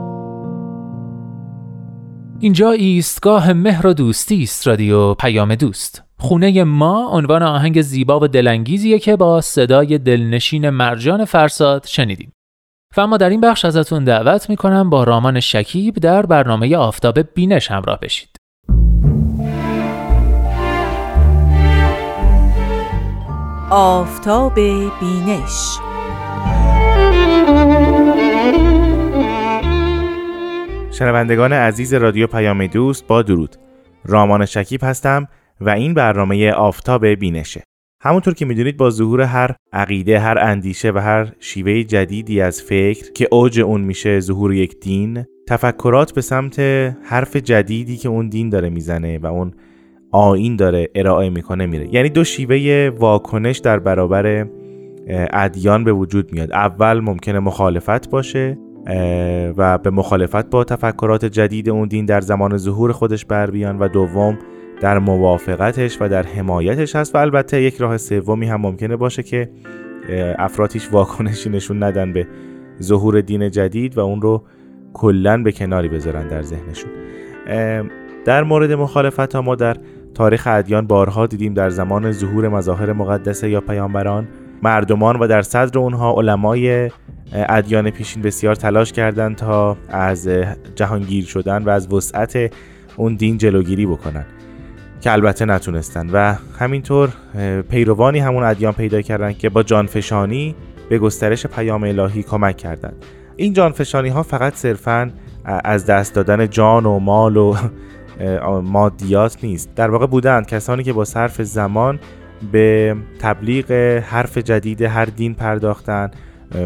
اینجا 2.40 2.72
ایستگاه 2.72 3.54
مهر 3.54 3.88
و 3.88 3.94
دوستی 3.94 4.44
است 4.44 4.68
رادیو 4.68 5.14
پیام 5.14 5.56
دوست. 5.56 6.04
خونه 6.20 6.64
ما 6.64 7.10
عنوان 7.10 7.44
آهنگ 7.44 7.82
زیبا 7.82 8.20
و 8.20 8.28
دلانگیزیه 8.28 9.00
که 9.00 9.16
با 9.16 9.42
صدای 9.42 9.98
دلنشین 9.98 10.70
مرجان 10.70 11.26
فرساد 11.26 11.86
شنیدیم 11.86 12.32
و 12.98 13.02
اما 13.02 13.18
در 13.18 13.30
این 13.30 13.42
بخش 13.42 13.66
ازتون 13.66 14.04
دعوت 14.04 14.50
می‌کنم 14.50 14.90
با 14.90 15.04
رامان 15.04 15.40
شکیب 15.40 15.96
در 15.96 16.26
برنامه 16.26 16.78
آفتاب 16.78 17.20
بینش 17.34 17.72
همراه 17.72 18.00
بشید. 18.00 18.39
آفتاب 23.72 24.56
بینش. 25.00 25.78
شنوندگان 30.92 31.54
عزیز 31.54 31.94
رادیو 31.94 32.28
پیام 32.28 32.68
دوست 32.68 33.08
با 33.08 33.22
درود. 33.22 33.56
رامان 34.06 34.46
شکیب 34.46 34.80
هستم 34.84 35.28
و 35.62 35.70
این 35.70 35.94
برنامه 35.94 36.52
آفتاب 36.52 37.08
بینشه. 37.08 37.64
همونطور 38.04 38.34
که 38.34 38.46
می‌دونید 38.46 38.78
با 38.78 38.90
ظهور 38.90 39.22
هر 39.22 39.56
عقیده 39.74 40.20
هر 40.20 40.38
اندیشه 40.40 40.92
و 40.92 40.98
هر 40.98 41.32
شیوه 41.40 41.84
جدیدی 41.84 42.42
از 42.42 42.62
فکر 42.62 43.12
که 43.12 43.28
اوج 43.32 43.60
اون 43.60 43.82
میشه 43.82 44.20
ظهور 44.20 44.54
یک 44.54 44.80
دین 44.80 45.26
تفکرات 45.48 46.14
به 46.14 46.22
سمت 46.22 46.60
حرف 47.04 47.36
جدیدی 47.36 47.98
که 47.98 48.10
اون 48.10 48.30
دین 48.30 48.50
داره 48.50 48.70
می‌زنه 48.70 49.18
و 49.18 49.26
اون 49.26 49.54
آین 50.12 50.56
داره 50.56 50.90
ارائه 50.96 51.30
می‌کنه 51.30 51.66
میره. 51.66 51.94
یعنی 51.94 52.10
دو 52.10 52.24
شیوه 52.24 52.90
واکنش 53.00 53.58
در 53.58 53.80
برابر 53.80 54.48
ادیان 55.34 55.84
به 55.84 55.94
وجود 55.94 56.34
میاد. 56.34 56.52
اول 56.52 57.00
ممکنه 57.00 57.40
مخالفت 57.40 58.10
باشه 58.10 58.58
و 59.58 59.78
به 59.78 59.90
مخالفت 59.90 60.50
با 60.50 60.64
تفکرات 60.64 61.26
جدید 61.26 61.70
اون 61.70 61.88
دین 61.88 62.06
در 62.06 62.22
زمان 62.22 62.58
ظهور 62.58 62.92
خودش 62.92 63.26
بر 63.26 63.52
بیان 63.52 63.80
و 63.80 63.88
دوم 63.88 64.38
در 64.82 65.00
موافقتش 65.00 65.98
و 66.02 66.10
در 66.10 66.24
حمایتش 66.24 66.96
هست. 66.96 67.16
و 67.16 67.18
البته 67.18 67.62
یک 67.62 67.78
راه 67.78 67.98
سومی 67.98 68.46
هم 68.46 68.62
ممکنه 68.62 68.96
باشه 68.96 69.24
که 69.24 69.50
افراتیش 70.38 70.90
واکنشی 70.92 71.50
نشون 71.50 71.84
ندن 71.84 72.14
به 72.14 72.28
ظهور 72.82 73.22
دین 73.22 73.52
جدید 73.52 73.98
و 73.98 74.00
اون 74.00 74.22
رو 74.22 74.44
کلا 74.94 75.44
به 75.44 75.52
کناری 75.52 75.88
بذارن 75.88 76.28
در 76.28 76.42
ذهنشون. 76.42 76.92
در 78.26 78.44
مورد 78.44 78.72
مخالفت 78.72 79.36
ها 79.36 79.42
ما 79.42 79.56
در 79.56 79.78
تاریخ 80.20 80.48
ادیان 80.48 80.88
بارها 80.88 81.26
دیدیم 81.26 81.54
در 81.54 81.70
زمان 81.70 82.12
ظهور 82.12 82.48
مظاهر 82.48 82.94
مقدسه 82.94 83.50
یا 83.50 83.62
پیامبران 83.62 84.28
مردمان 84.64 85.20
و 85.20 85.28
در 85.28 85.42
صدر 85.42 85.80
اونها 85.80 86.14
علمای 86.14 86.92
ادیان 87.34 87.90
پیشین 87.90 88.22
بسیار 88.22 88.56
تلاش 88.56 88.92
کردند 88.92 89.36
تا 89.36 89.78
از 89.90 90.30
جهانگیر 90.76 91.26
شدن 91.26 91.64
و 91.64 91.70
از 91.70 91.94
وسعت 91.94 92.54
اون 92.98 93.16
دین 93.16 93.38
جلوگیری 93.38 93.86
بکنن 93.86 94.26
که 95.02 95.12
البته 95.12 95.46
نتونستن. 95.46 96.10
و 96.10 96.36
همینطور 96.60 97.10
پیروانی 97.70 98.20
همون 98.20 98.44
ادیان 98.44 98.74
پیدا 98.74 99.02
کردن 99.02 99.34
که 99.34 99.50
با 99.50 99.64
جانفشانی 99.64 100.56
به 100.90 101.00
گسترش 101.00 101.46
پیام 101.46 101.84
الهی 101.84 102.24
کمک 102.24 102.58
کردند. 102.58 103.06
این 103.36 103.54
جانفشانی 103.54 104.10
ها 104.10 104.24
فقط 104.24 104.56
صرفا 104.56 105.12
از 105.46 105.86
دست 105.86 106.16
دادن 106.16 106.50
جان 106.50 106.86
و 106.86 107.00
مال 107.00 107.38
و 107.38 107.56
مادیات 108.64 109.44
نیست. 109.44 109.70
در 109.76 109.90
واقع 109.90 110.08
بودند 110.08 110.48
کسانی 110.48 110.84
که 110.84 110.94
با 110.94 111.06
صرف 111.06 111.42
زمان 111.42 112.00
به 112.52 112.96
تبلیغ 113.20 113.72
حرف 114.06 114.38
جدید 114.38 114.82
هر 114.82 115.06
دین 115.06 115.34
پرداختن 115.34 116.12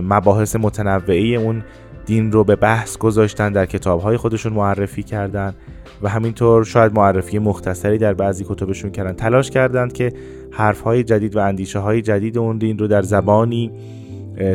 مباحث 0.04 0.56
متنوعی 0.56 1.36
اون 1.36 1.64
دین 2.06 2.32
رو 2.32 2.44
به 2.44 2.56
بحث 2.56 2.98
گذاشتن 2.98 3.52
در 3.52 3.66
کتابهای 3.66 4.18
خودشون 4.18 4.54
معرفی 4.54 5.04
کردن 5.04 5.54
و 6.02 6.10
همینطور 6.10 6.64
شاید 6.64 6.94
معرفی 6.94 7.40
مختصری 7.40 7.98
در 7.98 8.14
بعضی 8.14 8.46
کتبشون 8.50 8.92
کردن. 8.92 9.14
تلاش 9.14 9.50
کردند 9.50 9.94
که 9.94 10.14
حرفهای 10.52 11.04
جدید 11.04 11.36
و 11.36 11.40
اندیشه 11.40 11.80
های 11.80 12.02
جدید 12.02 12.38
اون 12.38 12.58
دین 12.58 12.78
رو 12.78 12.88
در 12.88 13.02
زبانی 13.02 13.72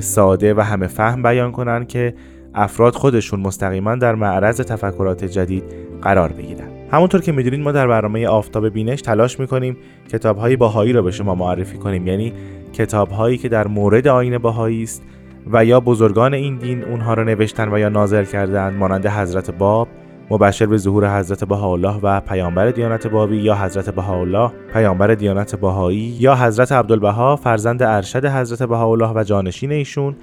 ساده 0.01 0.55
و 0.55 0.61
همه 0.61 0.87
فهم 0.87 1.23
بیان 1.23 1.53
کنن 1.53 1.87
که 1.87 2.15
افراد 2.55 2.95
خودشون 2.95 3.41
مستقیما 3.41 3.95
در 3.95 4.15
معرض 4.15 4.61
تفکرات 4.61 5.25
جدید 5.25 5.65
قرار 6.03 6.33
بگیرن. 6.33 6.78
همونطور 6.91 7.21
که 7.21 7.33
می‌دونید 7.33 7.61
ما 7.61 7.73
در 7.73 7.87
برنامه 7.87 8.27
آفتاب 8.27 8.69
بینش 8.69 9.03
تلاش 9.03 9.41
می‌کنیم 9.41 9.77
کتابهای 10.13 10.57
باهایی 10.57 10.93
رو 10.93 11.03
به 11.03 11.11
شما 11.11 11.35
معرفی 11.35 11.79
کنیم. 11.79 12.07
یعنی 12.07 12.33
کتابهایی 12.73 13.39
که 13.39 13.49
در 13.49 13.67
مورد 13.67 14.09
آین 14.09 14.39
باهایی 14.39 14.83
است 14.83 15.03
و 15.53 15.65
یا 15.65 15.81
بزرگان 15.81 16.35
این 16.35 16.57
دین 16.57 16.85
اونها 16.85 17.15
رو 17.15 17.25
نوشتن 17.25 17.73
و 17.73 17.79
یا 17.79 17.89
نازل 17.89 18.25
کردند 18.25 18.79
مانند 18.79 19.07
حضرت 19.07 19.51
باب 19.51 19.89
مبشر 20.31 20.67
به 20.67 20.77
ظهور 20.77 21.19
حضرت 21.19 21.45
بهاءالله 21.45 22.01
و 22.03 22.21
پیامبر 22.21 22.71
دیانت 22.71 23.07
بابی 23.07 23.37
یا 23.37 23.55
حضرت 23.55 23.91
بهاءالله 23.91 24.51
پیامبر 24.73 25.15
دیانت 25.15 25.57
بهایی 25.57 26.17
یا 26.21 26.37
حضرت 26.37 26.73
عبدالبها 26.73 27.37
فرزند 27.37 27.83
ارشد 27.83 28.27
حضرت 28.27 28.63
بهاءالله 28.63 29.13
و 29.15 29.25
جانشین 29.25 29.73
ایشون 29.73 30.17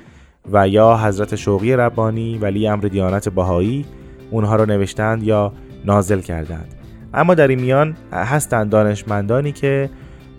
و 0.52 0.68
یا 0.68 0.98
حضرت 0.98 1.36
شوقی 1.36 1.76
ربانی 1.76 2.38
ولی 2.38 2.68
امر 2.68 2.84
دیانت 2.84 3.30
بهایی 3.30 3.86
اونها 4.32 4.56
رو 4.56 4.66
نوشتند 4.66 5.24
یا 5.24 5.52
نازل 5.86 6.20
کردند. 6.20 6.76
اما 7.14 7.34
در 7.34 7.48
این 7.48 7.62
میان 7.62 7.96
هستند 8.12 8.70
دانشمندانی 8.70 9.52
که 9.52 9.90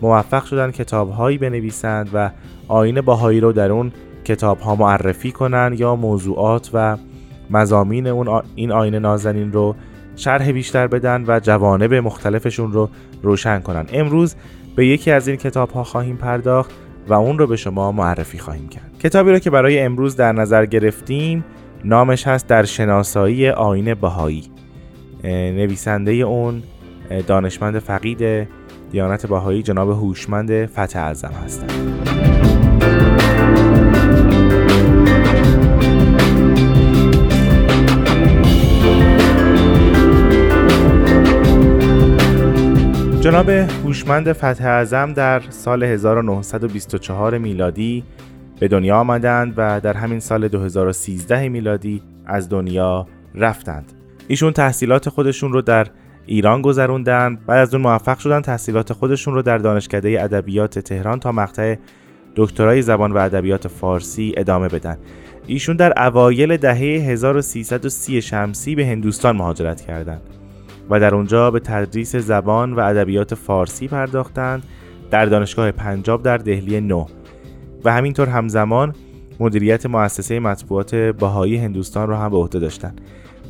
موفق 0.02 0.44
شدن 0.44 0.70
کتابهایی 0.70 1.38
بنویسند 1.38 2.10
و 2.14 2.30
آین 2.68 3.00
باهایی 3.00 3.40
رو 3.40 3.52
در 3.52 3.72
اون 3.72 3.92
کتاب 4.24 4.60
ها 4.60 4.74
معرفی 4.74 5.32
کنند 5.32 5.80
یا 5.80 5.96
موضوعات 5.96 6.70
و 6.74 6.96
مزامین 7.50 8.06
اون 8.06 8.42
این 8.54 8.72
آینه 8.72 8.98
نازنین 8.98 9.52
رو 9.52 9.74
شرح 10.16 10.52
بیشتر 10.52 10.86
بدن 10.86 11.24
و 11.26 11.40
جوانب 11.40 11.94
مختلفشون 11.94 12.72
رو 12.72 12.88
روشن 13.22 13.60
کنن. 13.60 13.86
امروز 13.92 14.34
به 14.76 14.86
یکی 14.86 15.10
از 15.10 15.28
این 15.28 15.36
کتاب 15.36 15.70
ها 15.70 15.84
خواهیم 15.84 16.16
پرداخت 16.16 16.70
و 17.08 17.14
اون 17.14 17.38
رو 17.38 17.46
به 17.46 17.56
شما 17.56 17.92
معرفی 17.92 18.38
خواهیم 18.38 18.68
کرد. 18.68 18.98
کتابی 18.98 19.30
رو 19.30 19.38
که 19.38 19.50
برای 19.50 19.80
امروز 19.80 20.16
در 20.16 20.32
نظر 20.32 20.66
گرفتیم 20.66 21.44
نامش 21.84 22.26
هست 22.26 22.46
در 22.46 22.64
شناسایی 22.64 23.48
آین 23.48 23.94
بهایی. 23.94 24.55
نویسنده 25.26 26.12
اون 26.12 26.62
دانشمند 27.26 27.78
فقید 27.78 28.48
دیانت 28.90 29.26
بهایی 29.26 29.62
جناب 29.62 29.90
هوشمند 29.90 30.66
فتح 30.66 31.00
اعظم 31.00 31.32
هستند 31.44 32.06
جناب 43.20 43.48
هوشمند 43.48 44.32
فتح 44.32 44.66
اعظم 44.66 45.12
در 45.12 45.42
سال 45.50 45.82
1924 45.82 47.38
میلادی 47.38 48.04
به 48.60 48.68
دنیا 48.68 48.96
آمدند 48.96 49.54
و 49.56 49.80
در 49.80 49.94
همین 49.94 50.20
سال 50.20 50.48
2013 50.48 51.48
میلادی 51.48 52.02
از 52.26 52.48
دنیا 52.48 53.06
رفتند. 53.34 53.92
ایشون 54.28 54.52
تحصیلات 54.52 55.08
خودشون 55.08 55.52
رو 55.52 55.62
در 55.62 55.86
ایران 56.26 56.62
گذروندن. 56.62 57.38
بعد 57.46 57.58
از 57.58 57.74
اون 57.74 57.82
موفق 57.82 58.18
شدن 58.18 58.40
تحصیلات 58.40 58.92
خودشون 58.92 59.34
رو 59.34 59.42
در 59.42 59.58
دانشکده 59.58 60.22
ادبیات 60.22 60.78
تهران 60.78 61.20
تا 61.20 61.32
مقطع 61.32 61.76
دکترای 62.36 62.82
زبان 62.82 63.12
و 63.12 63.16
ادبیات 63.16 63.68
فارسی 63.68 64.34
ادامه 64.36 64.68
بدن. 64.68 64.98
ایشون 65.46 65.76
در 65.76 66.02
اوایل 66.06 66.56
دهه 66.56 66.78
1330 66.78 68.22
شمسی 68.22 68.74
به 68.74 68.86
هندوستان 68.86 69.36
مهاجرت 69.36 69.80
کردند 69.80 70.20
و 70.90 71.00
در 71.00 71.14
اونجا 71.14 71.50
به 71.50 71.60
تدریس 71.60 72.16
زبان 72.16 72.72
و 72.72 72.80
ادبیات 72.80 73.34
فارسی 73.34 73.88
پرداختند. 73.88 74.62
در 75.10 75.26
دانشگاه 75.26 75.70
پنجاب 75.70 76.22
در 76.22 76.36
دهلی 76.36 76.80
نو 76.80 77.06
و 77.84 77.92
همینطور 77.92 78.28
همزمان 78.28 78.94
مدیریت 79.40 79.86
مؤسسه 79.86 80.40
مطبوعات 80.40 80.94
باهایی 80.94 81.56
هندوستان 81.56 82.08
را 82.08 82.18
هم 82.18 82.30
به 82.30 82.36
عهده 82.36 82.58
داشتند 82.58 83.00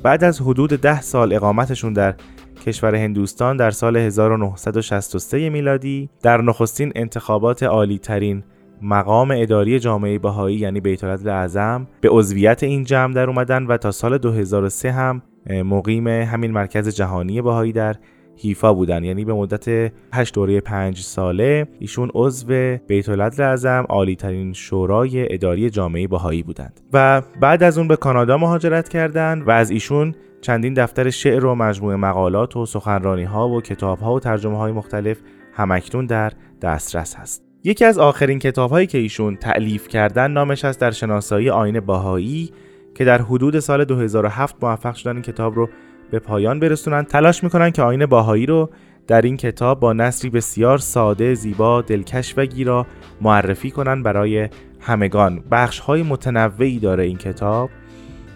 بعد 0.06 0.24
از 0.24 0.40
حدود 0.40 0.70
ده 0.70 1.00
سال 1.00 1.32
اقامتشون 1.32 1.92
در 1.92 2.14
کشور 2.66 2.94
هندوستان 2.94 3.56
در 3.56 3.70
سال 3.70 3.96
1963 3.96 5.50
میلادی 5.50 6.10
در 6.22 6.40
نخستین 6.40 6.92
انتخابات 6.94 7.62
عالی 7.62 7.98
ترین 7.98 8.44
مقام 8.82 9.30
اداری 9.30 9.80
جامعه 9.80 10.18
بهایی 10.18 10.56
یعنی 10.56 10.80
بیت 10.80 11.04
اعظم 11.04 11.86
به 12.00 12.08
عضویت 12.12 12.62
این 12.62 12.84
جمع 12.84 13.14
در 13.14 13.28
اومدن 13.28 13.66
و 13.66 13.76
تا 13.76 13.90
سال 13.90 14.18
2003 14.18 14.92
هم 14.92 15.22
مقیم 15.46 16.08
همین 16.08 16.50
مرکز 16.50 16.88
جهانی 16.88 17.42
بهایی 17.42 17.72
در 17.72 17.96
حیفا 18.36 18.74
بودن. 18.74 19.04
یعنی 19.04 19.24
به 19.24 19.34
مدت 19.34 19.92
8 20.12 20.34
دوره 20.34 20.60
5 20.60 21.00
ساله 21.00 21.66
ایشون 21.78 22.10
عضو 22.14 22.46
بیت 22.86 23.08
اعظم 23.40 23.86
عالی 23.88 24.16
ترین 24.16 24.52
شورای 24.52 25.34
اداری 25.34 25.70
جامعه 25.70 26.06
بهایی 26.06 26.42
بودند. 26.42 26.80
و 26.92 27.22
بعد 27.40 27.62
از 27.62 27.78
اون 27.78 27.88
به 27.88 27.96
کانادا 27.96 28.38
مهاجرت 28.38 28.88
کردند 28.88 29.48
و 29.48 29.50
از 29.50 29.70
ایشون 29.70 30.14
چندین 30.40 30.74
دفتر 30.74 31.10
شعر 31.10 31.44
و 31.44 31.54
مجموعه 31.54 31.96
مقالات 31.96 32.56
و 32.56 32.66
سخنرانی 32.66 33.24
ها 33.24 33.48
و 33.48 33.60
کتاب 33.60 33.98
ها 33.98 34.14
و 34.14 34.20
ترجمه 34.20 34.58
های 34.58 34.72
مختلف 34.72 35.20
همکنون 35.52 36.06
در 36.06 36.32
دسترس 36.62 37.14
هست. 37.14 37.42
یکی 37.64 37.84
از 37.84 37.98
آخرین 37.98 38.38
کتاب 38.38 38.70
هایی 38.70 38.86
که 38.86 38.98
ایشون 38.98 39.36
تعلیف 39.36 39.88
کردن 39.88 40.30
نامش 40.30 40.64
است 40.64 40.80
در 40.80 40.90
شناسایی 40.90 41.50
آین 41.50 41.80
باهایی 41.80 42.50
که 42.94 43.04
در 43.04 43.22
حدود 43.22 43.58
سال 43.58 43.84
2007 43.84 44.64
موفق 44.64 44.94
شدن 44.94 45.12
این 45.12 45.22
کتاب 45.22 45.54
رو 45.54 45.68
به 46.10 46.18
پایان 46.18 46.60
برسونن. 46.60 47.04
تلاش 47.04 47.44
می‌کنن 47.44 47.70
که 47.70 47.82
آین 47.82 48.06
باهایی 48.06 48.46
رو 48.46 48.70
در 49.06 49.22
این 49.22 49.36
کتاب 49.36 49.80
با 49.80 49.92
نصری 49.92 50.30
بسیار 50.30 50.78
ساده، 50.78 51.34
زیبا، 51.34 51.82
دلکش 51.82 52.34
و 52.36 52.46
گیرا 52.46 52.86
معرفی 53.20 53.70
کنن 53.70 54.02
برای 54.02 54.48
همگان. 54.80 55.42
بخش 55.50 55.78
های 55.78 56.02
متنوعی 56.02 56.78
داره 56.78 57.04
این 57.04 57.16
کتاب. 57.16 57.70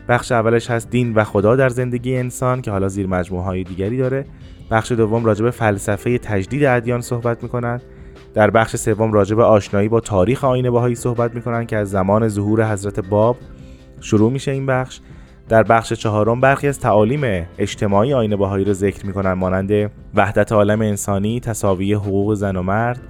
بخش 0.09 0.33
اولش 0.33 0.71
هست 0.71 0.91
دین 0.91 1.15
و 1.15 1.25
خدا 1.25 1.57
در 1.57 1.69
زندگی 1.69 2.17
انسان 2.17 2.63
که 2.63 2.71
حالا 2.71 2.89
زیر 2.89 3.07
مجموعه 3.07 3.45
های 3.45 3.65
دیگری 3.65 3.97
داره. 3.97 4.25
بخش 4.71 4.93
دوم 4.93 5.25
راجع 5.25 5.45
به 5.45 5.51
فلسفه 5.51 6.19
تجدید 6.19 6.65
ادیان 6.65 7.01
صحبت 7.01 7.43
می‌کنن. 7.43 7.81
در 8.35 8.51
بخش 8.51 8.77
سوم 8.77 9.13
راجع 9.13 9.37
به 9.37 9.45
آشنایی 9.45 9.89
با 9.89 10.01
تاریخ 10.01 10.45
آینه 10.45 10.71
باهایی 10.71 10.95
صحبت 10.95 11.35
می‌کنن 11.35 11.67
که 11.67 11.77
از 11.77 11.91
زمان 11.91 12.29
ظهور 12.29 12.73
حضرت 12.73 13.01
باب 13.01 13.37
شروع 14.01 14.33
میشه 14.33 14.51
این 14.51 14.67
بخش. 14.67 15.01
در 15.51 15.63
بخش 15.63 15.93
چهارم 15.93 16.41
برخی 16.41 16.69
از 16.69 16.81
تعالیم 16.81 17.47
اجتماعی 17.59 18.15
آینه 18.15 18.37
باهایی 18.37 18.65
رو 18.65 18.73
ذکر 18.73 19.07
می‌کنن 19.07 19.33
مانند 19.33 19.91
وحدت 20.15 20.53
عالم 20.53 20.81
انسانی، 20.81 21.41
تساوی 21.41 21.95
حقوق 21.95 22.35
زن 22.35 22.57
و 22.57 22.63
مرد، 22.63 23.01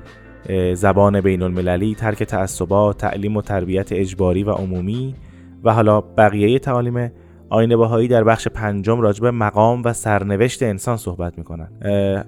زبان 0.74 1.20
بین 1.20 1.42
المللی، 1.42 1.94
ترک 1.94 2.22
تعصبات، 2.22 2.96
تعلیم 2.96 3.37
و 3.37 3.42
تربیت 3.42 3.92
اجباری 3.92 4.44
و 4.44 4.50
عمومی 4.50 5.14
و 5.64 5.72
حالا 5.72 6.00
بقیه 6.00 6.59
تعالیم 6.59 7.12
آینه 7.48 7.76
باهایی 7.76 8.09
در 8.09 8.24
بخش 8.24 8.48
پنجم 8.48 9.00
راجب 9.00 9.26
مقام 9.26 9.83
و 9.85 9.92
سرنوشت 9.92 10.62
انسان 10.62 10.96
صحبت 10.96 11.38
می‌کنن. 11.38 11.68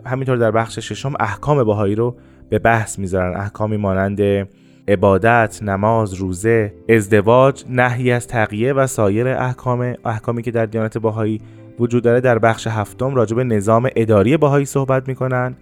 همینطور 0.06 0.36
در 0.36 0.50
بخش 0.50 0.78
ششم 0.78 1.12
احکام 1.20 1.64
باهایی 1.64 1.94
رو 1.94 2.16
به 2.50 2.58
بحث 2.58 2.98
می‌ذارن. 2.98 3.40
احکامی 3.40 3.76
مانند 3.76 4.48
عبادت، 4.88 5.62
نماز، 5.62 6.14
روزه، 6.14 6.74
ازدواج، 6.88 7.64
نهی 7.68 8.12
از 8.12 8.28
تقیه 8.28 8.72
و 8.72 8.86
سایر 8.86 9.28
احکام 9.28 9.94
احکامی 10.04 10.42
که 10.42 10.50
در 10.50 10.66
دیانت 10.66 10.98
باهایی 10.98 11.40
وجود 11.78 12.02
داره 12.02 12.20
در 12.20 12.38
بخش 12.38 12.66
هفتم 12.66 13.14
راجب 13.14 13.40
نظام 13.40 13.88
اداری 13.96 14.36
باهایی 14.36 14.64
صحبت 14.64 15.08
می‌کنن. 15.08 15.54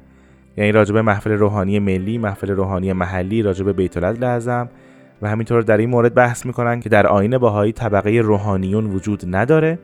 یعنی 0.56 0.72
راجب 0.72 0.96
محفل 0.96 1.30
روحانی 1.30 1.78
ملی، 1.78 2.18
محفل 2.18 2.50
روحانی 2.50 2.92
محلی، 2.92 3.42
راجب 3.42 3.76
بیت 3.76 3.96
اعظم 4.22 4.68
و 5.22 5.28
همینطور 5.28 5.62
در 5.62 5.76
این 5.76 5.90
مورد 5.90 6.14
بحث 6.14 6.46
می‌کنن 6.46 6.80
که 6.80 6.88
در 6.88 7.06
آین 7.06 7.38
باهایی 7.38 7.72
طبقه 7.72 8.11
روحانیون 8.11 8.87
وجود 8.87 9.37
نداره. 9.37 9.78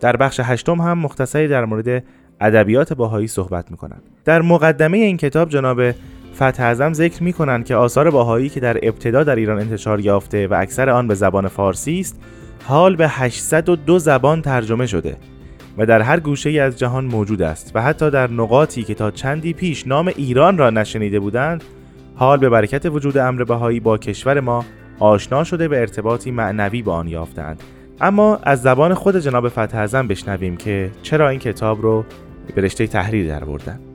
در 0.00 0.16
بخش 0.16 0.40
هشتم 0.44 0.80
هم 0.80 0.98
مختصری 0.98 1.48
در 1.48 1.64
مورد 1.64 2.04
ادبیات 2.40 2.92
باهایی 2.92 3.26
صحبت 3.26 3.70
می‌کنن. 3.70 4.00
در 4.24 4.42
مقدمه 4.42 4.98
این 4.98 5.16
کتاب 5.16 5.48
جناب 5.48 5.80
فتح 6.34 6.62
اعظم 6.62 6.92
ذکر 6.92 7.22
می‌کنن 7.22 7.64
که 7.64 7.76
آثار 7.76 8.10
باهایی 8.10 8.48
که 8.48 8.60
در 8.60 8.78
ابتدا 8.82 9.24
در 9.24 9.36
ایران 9.36 9.58
انتشار 9.58 10.00
یافته 10.00 10.46
و 10.46 10.54
اکثر 10.54 10.90
آن 10.90 11.08
به 11.08 11.14
زبان 11.14 11.48
فارسی 11.48 12.00
است 12.00 12.20
حال 12.64 12.96
به 12.96 13.08
802 13.08 13.98
زبان 13.98 14.42
ترجمه 14.42 14.86
شده 14.86 15.16
و 15.78 15.86
در 15.86 16.02
هر 16.02 16.20
گوشه 16.20 16.50
ای 16.50 16.58
از 16.58 16.78
جهان 16.78 17.04
موجود 17.04 17.42
است 17.42 17.72
و 17.74 17.82
حتی 17.82 18.10
در 18.10 18.30
نقاطی 18.30 18.82
که 18.82 18.94
تا 18.94 19.10
چندی 19.10 19.52
پیش 19.52 19.86
نام 19.86 20.08
ایران 20.08 20.58
را 20.58 20.70
نشنیده 20.70 21.20
بودند 21.20 21.64
حال 22.16 22.38
به 22.38 22.48
برکت 22.48 22.86
وجود 22.86 23.18
امر 23.18 23.44
بهایی 23.44 23.80
با 23.80 23.98
کشور 23.98 24.40
ما 24.40 24.64
آشنا 24.98 25.44
شده 25.44 25.68
به 25.68 25.80
ارتباطی 25.80 26.30
معنوی 26.30 26.82
با 26.82 26.94
آن 26.94 27.08
یافتند. 27.08 27.62
اما 28.00 28.38
از 28.42 28.62
زبان 28.62 28.94
خود 28.94 29.16
جناب 29.16 29.48
فتح 29.48 29.78
ازم 29.78 30.08
بشنویم 30.08 30.56
که 30.56 30.90
چرا 31.02 31.28
این 31.28 31.38
کتاب 31.38 31.82
رو 31.82 32.04
به 32.54 32.62
رشته 32.62 32.86
تحریر 32.86 33.28
در 33.28 33.44
بردن 33.44 33.93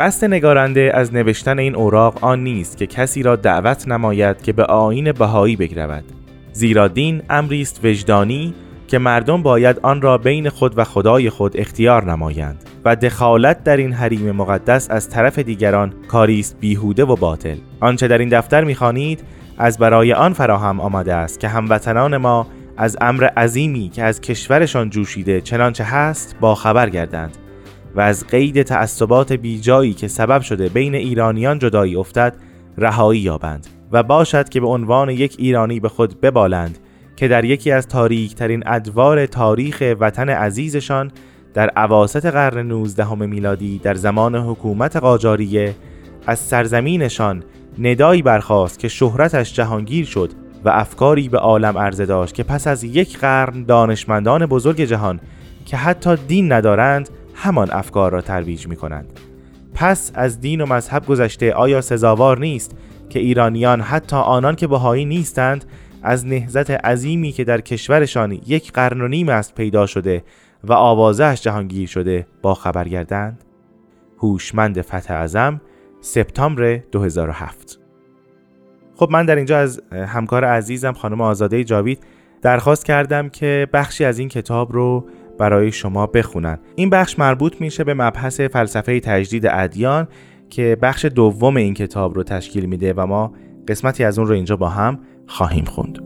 قصد 0.00 0.26
نگارنده 0.26 0.90
از 0.94 1.14
نوشتن 1.14 1.58
این 1.58 1.74
اوراق 1.74 2.24
آن 2.24 2.44
نیست 2.44 2.76
که 2.76 2.86
کسی 2.86 3.22
را 3.22 3.36
دعوت 3.36 3.88
نماید 3.88 4.42
که 4.42 4.52
به 4.52 4.64
آین 4.64 5.12
بهایی 5.12 5.56
بگرود. 5.56 6.04
زیرا 6.52 6.88
دین 6.88 7.22
امری 7.30 7.62
است 7.62 7.84
وجدانی 7.84 8.54
که 8.88 8.98
مردم 8.98 9.42
باید 9.42 9.80
آن 9.82 10.02
را 10.02 10.18
بین 10.18 10.48
خود 10.48 10.78
و 10.78 10.84
خدای 10.84 11.30
خود 11.30 11.56
اختیار 11.56 12.10
نمایند 12.10 12.64
و 12.84 12.96
دخالت 12.96 13.64
در 13.64 13.76
این 13.76 13.92
حریم 13.92 14.30
مقدس 14.30 14.90
از 14.90 15.10
طرف 15.10 15.38
دیگران 15.38 15.94
کاری 16.08 16.40
است 16.40 16.56
بیهوده 16.60 17.04
و 17.04 17.16
باطل. 17.16 17.56
آنچه 17.80 18.08
در 18.08 18.18
این 18.18 18.28
دفتر 18.28 18.64
می‌خوانید 18.64 19.20
از 19.58 19.78
برای 19.78 20.12
آن 20.12 20.32
فراهم 20.32 20.80
آمده 20.80 21.14
است 21.14 21.40
که 21.40 21.48
هموطنان 21.48 22.16
ما 22.16 22.46
از 22.76 22.96
امر 23.00 23.24
عظیمی 23.24 23.88
که 23.88 24.02
از 24.02 24.20
کشورشان 24.20 24.90
جوشیده 24.90 25.40
چنانچه 25.40 25.84
هست 25.84 26.36
با 26.40 26.54
خبر 26.54 26.88
گردند. 26.88 27.36
و 27.94 28.00
از 28.00 28.26
قید 28.26 28.62
تعصبات 28.62 29.32
بیجایی 29.32 29.92
که 29.92 30.08
سبب 30.08 30.40
شده 30.40 30.68
بین 30.68 30.94
ایرانیان 30.94 31.58
جدایی 31.58 31.96
افتد 31.96 32.36
رهایی 32.78 33.20
یابند 33.20 33.66
و 33.92 34.02
باشد 34.02 34.48
که 34.48 34.60
به 34.60 34.66
عنوان 34.66 35.10
یک 35.10 35.36
ایرانی 35.38 35.80
به 35.80 35.88
خود 35.88 36.20
ببالند 36.20 36.78
که 37.16 37.28
در 37.28 37.44
یکی 37.44 37.70
از 37.70 37.88
تاریک 37.88 38.34
ترین 38.34 38.62
ادوار 38.66 39.26
تاریخ 39.26 39.82
وطن 40.00 40.28
عزیزشان 40.28 41.10
در 41.54 41.68
عواست 41.68 42.26
قرن 42.26 42.66
19 42.66 43.14
میلادی 43.14 43.78
در 43.78 43.94
زمان 43.94 44.34
حکومت 44.34 44.96
قاجاریه 44.96 45.74
از 46.26 46.38
سرزمینشان 46.38 47.44
ندایی 47.78 48.22
برخواست 48.22 48.78
که 48.78 48.88
شهرتش 48.88 49.54
جهانگیر 49.54 50.04
شد 50.06 50.30
و 50.64 50.68
افکاری 50.68 51.28
به 51.28 51.38
عالم 51.38 51.78
عرضه 51.78 52.06
داشت 52.06 52.34
که 52.34 52.42
پس 52.42 52.66
از 52.66 52.84
یک 52.84 53.18
قرن 53.18 53.62
دانشمندان 53.62 54.46
بزرگ 54.46 54.80
جهان 54.80 55.20
که 55.66 55.76
حتی 55.76 56.16
دین 56.16 56.52
ندارند 56.52 57.08
همان 57.42 57.68
افکار 57.70 58.12
را 58.12 58.20
ترویج 58.20 58.66
می 58.66 58.76
کنند. 58.76 59.20
پس 59.74 60.12
از 60.14 60.40
دین 60.40 60.60
و 60.60 60.66
مذهب 60.66 61.06
گذشته 61.06 61.54
آیا 61.54 61.80
سزاوار 61.80 62.38
نیست 62.38 62.76
که 63.08 63.18
ایرانیان 63.18 63.80
حتی 63.80 64.16
آنان 64.16 64.56
که 64.56 64.66
بهایی 64.66 65.04
نیستند 65.04 65.64
از 66.02 66.26
نهزت 66.26 66.70
عظیمی 66.70 67.32
که 67.32 67.44
در 67.44 67.60
کشورشان 67.60 68.32
یک 68.32 68.72
قرن 68.72 69.00
و 69.00 69.08
نیم 69.08 69.28
است 69.28 69.54
پیدا 69.54 69.86
شده 69.86 70.24
و 70.64 70.72
آوازش 70.72 71.40
جهانگیر 71.42 71.88
شده 71.88 72.26
با 72.42 72.54
خبر 72.54 72.88
گردند؟ 72.88 73.44
هوشمند 74.18 74.80
فتح 74.80 75.14
ازم 75.14 75.60
سپتامبر 76.00 76.76
2007 76.92 77.78
خب 78.96 79.08
من 79.10 79.26
در 79.26 79.36
اینجا 79.36 79.58
از 79.58 79.82
همکار 79.92 80.44
عزیزم 80.44 80.92
خانم 80.92 81.20
آزاده 81.20 81.64
جاوید 81.64 82.04
درخواست 82.42 82.84
کردم 82.84 83.28
که 83.28 83.68
بخشی 83.72 84.04
از 84.04 84.18
این 84.18 84.28
کتاب 84.28 84.72
رو 84.72 85.06
برای 85.40 85.72
شما 85.72 86.06
بخونن 86.06 86.58
این 86.74 86.90
بخش 86.90 87.18
مربوط 87.18 87.60
میشه 87.60 87.84
به 87.84 87.94
مبحث 87.94 88.40
فلسفه 88.40 89.00
تجدید 89.00 89.46
ادیان 89.46 90.08
که 90.50 90.76
بخش 90.82 91.04
دوم 91.04 91.56
این 91.56 91.74
کتاب 91.74 92.14
رو 92.14 92.22
تشکیل 92.22 92.66
میده 92.66 92.92
و 92.92 93.06
ما 93.06 93.32
قسمتی 93.68 94.04
از 94.04 94.18
اون 94.18 94.28
رو 94.28 94.34
اینجا 94.34 94.56
با 94.56 94.68
هم 94.68 94.98
خواهیم 95.26 95.64
خوند. 95.64 95.98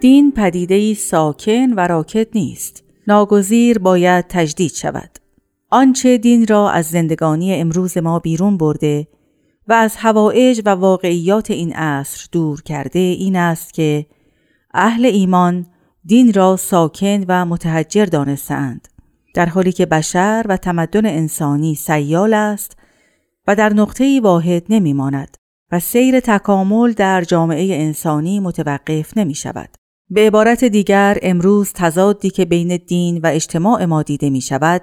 دین 0.00 0.32
پدیده 0.32 0.94
ساکن 0.94 1.72
و 1.76 1.80
راکت 1.80 2.28
نیست. 2.34 2.84
ناگزیر 3.08 3.78
باید 3.78 4.24
تجدید 4.28 4.72
شود. 4.72 5.18
آنچه 5.70 6.18
دین 6.18 6.46
را 6.46 6.70
از 6.70 6.86
زندگانی 6.86 7.54
امروز 7.54 7.98
ما 7.98 8.18
بیرون 8.18 8.56
برده 8.56 9.06
و 9.68 9.72
از 9.72 9.96
هوایج 9.96 10.62
و 10.64 10.70
واقعیات 10.70 11.50
این 11.50 11.72
عصر 11.72 12.26
دور 12.32 12.62
کرده 12.62 12.98
این 12.98 13.36
است 13.36 13.74
که 13.74 14.06
اهل 14.74 15.04
ایمان 15.04 15.66
دین 16.06 16.32
را 16.32 16.56
ساکن 16.56 17.24
و 17.28 17.44
متحجر 17.44 18.04
دانستند 18.04 18.88
در 19.34 19.46
حالی 19.46 19.72
که 19.72 19.86
بشر 19.86 20.44
و 20.48 20.56
تمدن 20.56 21.06
انسانی 21.06 21.74
سیال 21.74 22.34
است 22.34 22.76
و 23.46 23.54
در 23.54 23.72
نقطه 23.72 24.20
واحد 24.20 24.66
نمی 24.68 24.92
ماند 24.92 25.36
و 25.72 25.80
سیر 25.80 26.20
تکامل 26.20 26.92
در 26.92 27.22
جامعه 27.22 27.74
انسانی 27.74 28.40
متوقف 28.40 29.18
نمی 29.18 29.34
شود. 29.34 29.68
به 30.10 30.26
عبارت 30.26 30.64
دیگر 30.64 31.18
امروز 31.22 31.72
تضادی 31.74 32.30
که 32.30 32.44
بین 32.44 32.76
دین 32.76 33.18
و 33.18 33.26
اجتماع 33.26 33.84
ما 33.84 34.02
دیده 34.02 34.30
می 34.30 34.40
شود 34.40 34.82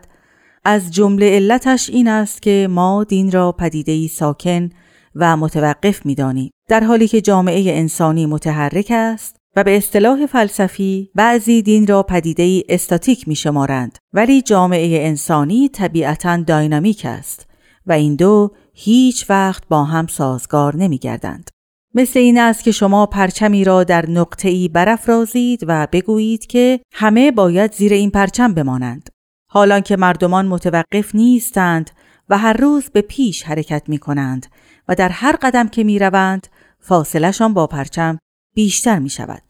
از 0.65 0.91
جمله 0.91 1.36
علتش 1.36 1.89
این 1.89 2.07
است 2.07 2.41
که 2.41 2.67
ما 2.69 3.03
دین 3.03 3.31
را 3.31 3.51
پدیده 3.51 4.07
ساکن 4.07 4.69
و 5.15 5.38
متوقف 5.38 6.05
می 6.05 6.15
دانیم. 6.15 6.51
در 6.69 6.84
حالی 6.84 7.07
که 7.07 7.21
جامعه 7.21 7.77
انسانی 7.77 8.25
متحرک 8.25 8.88
است 8.95 9.40
و 9.56 9.64
به 9.64 9.78
اصطلاح 9.78 10.26
فلسفی 10.26 11.12
بعضی 11.16 11.62
دین 11.62 11.88
را 11.88 12.04
پدیده 12.04 12.64
استاتیک 12.70 13.28
می 13.28 13.36
شمارند 13.36 13.98
ولی 14.14 14.42
جامعه 14.42 15.08
انسانی 15.08 15.70
طبیعتا 15.70 16.38
داینامیک 16.38 17.06
است 17.06 17.48
و 17.86 17.92
این 17.92 18.16
دو 18.16 18.52
هیچ 18.74 19.30
وقت 19.30 19.64
با 19.68 19.84
هم 19.84 20.08
سازگار 20.08 20.76
نمی 20.76 20.98
گردند. 20.98 21.50
مثل 21.94 22.20
این 22.20 22.40
است 22.40 22.64
که 22.64 22.72
شما 22.72 23.06
پرچمی 23.06 23.64
را 23.64 23.84
در 23.84 24.10
نقطه‌ای 24.10 24.68
برافرازید 24.68 25.64
و 25.68 25.88
بگویید 25.92 26.48
که 26.48 26.80
همه 26.94 27.32
باید 27.32 27.74
زیر 27.74 27.94
این 27.94 28.12
پرچم 28.12 28.54
بمانند. 28.54 29.10
حالان 29.50 29.82
که 29.82 29.98
مردمان 29.98 30.48
متوقف 30.48 31.16
نیستند 31.16 31.92
و 32.30 32.38
هر 32.38 32.54
روز 32.54 32.90
به 32.90 33.02
پیش 33.02 33.44
حرکت 33.44 33.84
می 33.88 33.98
کنند 33.98 34.46
و 34.88 34.96
در 34.96 35.10
هر 35.10 35.36
قدم 35.42 35.68
که 35.68 35.84
می 35.84 36.00
روند 36.00 36.48
فاصلشان 36.80 37.54
با 37.54 37.68
پرچم 37.68 38.18
بیشتر 38.54 39.00
می 39.00 39.10
شود. 39.10 39.44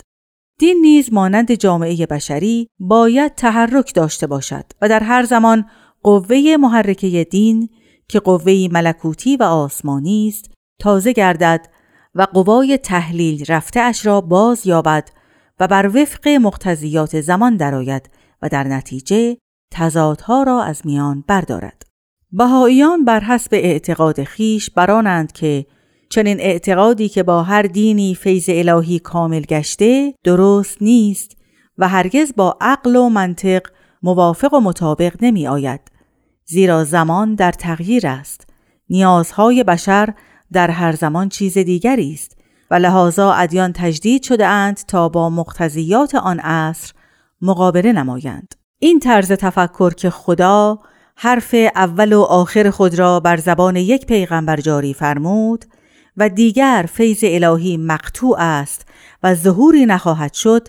دین 0.60 0.78
نیز 0.82 1.14
مانند 1.14 1.54
جامعه 1.54 2.06
بشری 2.06 2.68
باید 2.80 3.36
تحرک 3.36 3.94
داشته 3.96 4.28
باشد 4.28 4.66
و 4.82 4.90
در 4.90 5.04
هر 5.04 5.24
زمان 5.24 5.66
قوه 6.04 6.56
محرکه 6.60 7.24
دین 7.24 7.70
که 8.08 8.20
قوه 8.20 8.68
ملکوتی 8.72 9.38
و 9.38 9.44
آسمانی 9.44 10.28
است 10.28 10.52
تازه 10.80 11.14
گردد 11.14 11.68
و 12.16 12.28
قوای 12.34 12.78
تحلیل 12.78 13.46
رفته 13.48 13.80
اش 13.80 14.06
را 14.06 14.22
باز 14.22 14.68
یابد 14.68 15.10
و 15.60 15.68
بر 15.68 15.88
وفق 15.88 16.28
مقتضیات 16.28 17.22
زمان 17.22 17.58
درآید 17.58 18.10
و 18.42 18.50
در 18.50 18.64
نتیجه 18.64 19.38
تضادها 19.72 20.44
را 20.44 20.64
از 20.64 20.82
میان 20.86 21.24
بردارد. 21.28 21.86
بهاییان 22.32 23.06
بر 23.06 23.20
حسب 23.20 23.54
اعتقاد 23.54 24.24
خیش 24.24 24.70
برانند 24.70 25.32
که 25.32 25.66
چنین 26.12 26.40
اعتقادی 26.40 27.10
که 27.10 27.24
با 27.24 27.44
هر 27.44 27.62
دینی 27.62 28.16
فیض 28.16 28.46
الهی 28.50 29.00
کامل 29.00 29.42
گشته 29.42 30.14
درست 30.24 30.82
نیست 30.82 31.38
و 31.78 31.88
هرگز 31.88 32.34
با 32.38 32.58
عقل 32.62 32.96
و 32.96 33.10
منطق 33.10 33.62
موافق 34.04 34.54
و 34.54 34.60
مطابق 34.60 35.14
نمی 35.22 35.48
آید. 35.48 35.82
زیرا 36.46 36.84
زمان 36.84 37.36
در 37.36 37.52
تغییر 37.52 38.08
است. 38.08 38.48
نیازهای 38.90 39.64
بشر 39.64 40.14
در 40.52 40.72
هر 40.72 40.92
زمان 40.92 41.30
چیز 41.30 41.58
دیگری 41.58 42.14
است 42.14 42.38
و 42.72 42.76
لحاظا 42.76 43.32
ادیان 43.32 43.74
تجدید 43.74 44.24
شده 44.24 44.48
اند 44.48 44.80
تا 44.88 45.10
با 45.10 45.30
مقتضیات 45.30 46.16
آن 46.16 46.40
عصر 46.40 46.94
مقابله 47.42 47.94
نمایند. 47.94 48.56
این 48.80 49.00
طرز 49.00 49.32
تفکر 49.32 49.94
که 49.94 50.10
خدا 50.10 50.80
حرف 51.16 51.56
اول 51.76 52.14
و 52.14 52.22
آخر 52.22 52.70
خود 52.70 53.00
را 53.00 53.20
بر 53.20 53.38
زبان 53.38 53.76
یک 53.76 54.06
پیغمبر 54.06 54.58
جاری 54.58 54.94
فرمود 54.94 55.66
و 56.18 56.30
دیگر 56.30 56.86
فیض 56.94 57.20
الهی 57.24 57.78
مقطوع 57.78 58.36
است 58.40 58.88
و 59.24 59.36
ظهوری 59.36 59.86
نخواهد 59.86 60.34
شد 60.34 60.68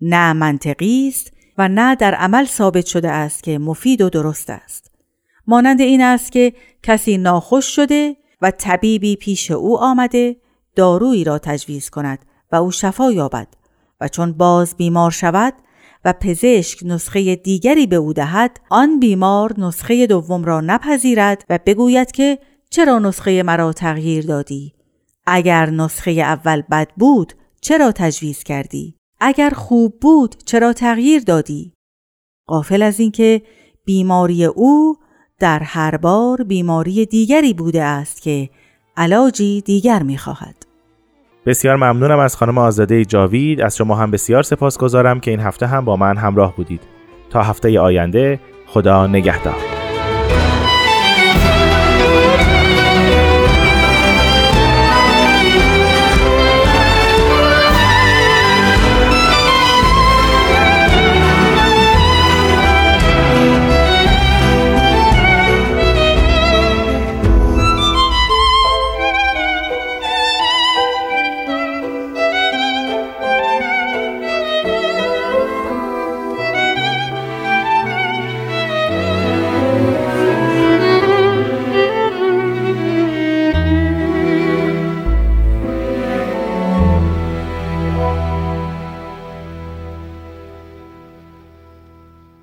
نه 0.00 0.32
منطقی 0.32 1.08
است 1.08 1.32
و 1.58 1.68
نه 1.68 1.94
در 1.94 2.14
عمل 2.14 2.44
ثابت 2.44 2.86
شده 2.86 3.10
است 3.10 3.42
که 3.42 3.58
مفید 3.58 4.02
و 4.02 4.10
درست 4.10 4.50
است. 4.50 4.90
مانند 5.46 5.80
این 5.80 6.00
است 6.00 6.32
که 6.32 6.52
کسی 6.82 7.18
ناخوش 7.18 7.64
شده 7.64 8.16
و 8.42 8.50
طبیبی 8.50 9.16
پیش 9.16 9.50
او 9.50 9.78
آمده 9.78 10.36
دارویی 10.76 11.24
را 11.24 11.38
تجویز 11.38 11.90
کند 11.90 12.18
و 12.52 12.56
او 12.56 12.70
شفا 12.70 13.12
یابد 13.12 13.48
و 14.00 14.08
چون 14.08 14.32
باز 14.32 14.76
بیمار 14.76 15.10
شود 15.10 15.54
و 16.04 16.12
پزشک 16.12 16.78
نسخه 16.84 17.36
دیگری 17.36 17.86
به 17.86 17.96
او 17.96 18.12
دهد 18.12 18.60
آن 18.70 19.00
بیمار 19.00 19.60
نسخه 19.60 20.06
دوم 20.06 20.44
را 20.44 20.60
نپذیرد 20.60 21.44
و 21.50 21.58
بگوید 21.66 22.12
که 22.12 22.38
چرا 22.70 22.98
نسخه 22.98 23.42
مرا 23.42 23.72
تغییر 23.72 24.26
دادی؟ 24.26 24.77
اگر 25.30 25.70
نسخه 25.70 26.10
اول 26.10 26.62
بد 26.70 26.88
بود 26.96 27.32
چرا 27.60 27.92
تجویز 27.92 28.42
کردی؟ 28.42 28.94
اگر 29.20 29.50
خوب 29.50 30.00
بود 30.00 30.34
چرا 30.46 30.72
تغییر 30.72 31.22
دادی؟ 31.22 31.72
قافل 32.46 32.82
از 32.82 33.00
اینکه 33.00 33.42
بیماری 33.84 34.44
او 34.44 34.96
در 35.38 35.58
هر 35.58 35.96
بار 35.96 36.42
بیماری 36.42 37.06
دیگری 37.06 37.54
بوده 37.54 37.82
است 37.82 38.22
که 38.22 38.50
علاجی 38.96 39.60
دیگر 39.60 40.02
می‌خواهد. 40.02 40.66
بسیار 41.46 41.76
ممنونم 41.76 42.18
از 42.18 42.36
خانم 42.36 42.58
آزاده 42.58 43.04
جاوید. 43.04 43.60
از 43.60 43.76
شما 43.76 43.94
هم 43.94 44.10
بسیار 44.10 44.42
سپاسگزارم 44.42 45.20
که 45.20 45.30
این 45.30 45.40
هفته 45.40 45.66
هم 45.66 45.84
با 45.84 45.96
من 45.96 46.16
همراه 46.16 46.56
بودید. 46.56 46.80
تا 47.30 47.42
هفته 47.42 47.80
آینده 47.80 48.40
خدا 48.66 49.06
نگهدار. 49.06 49.77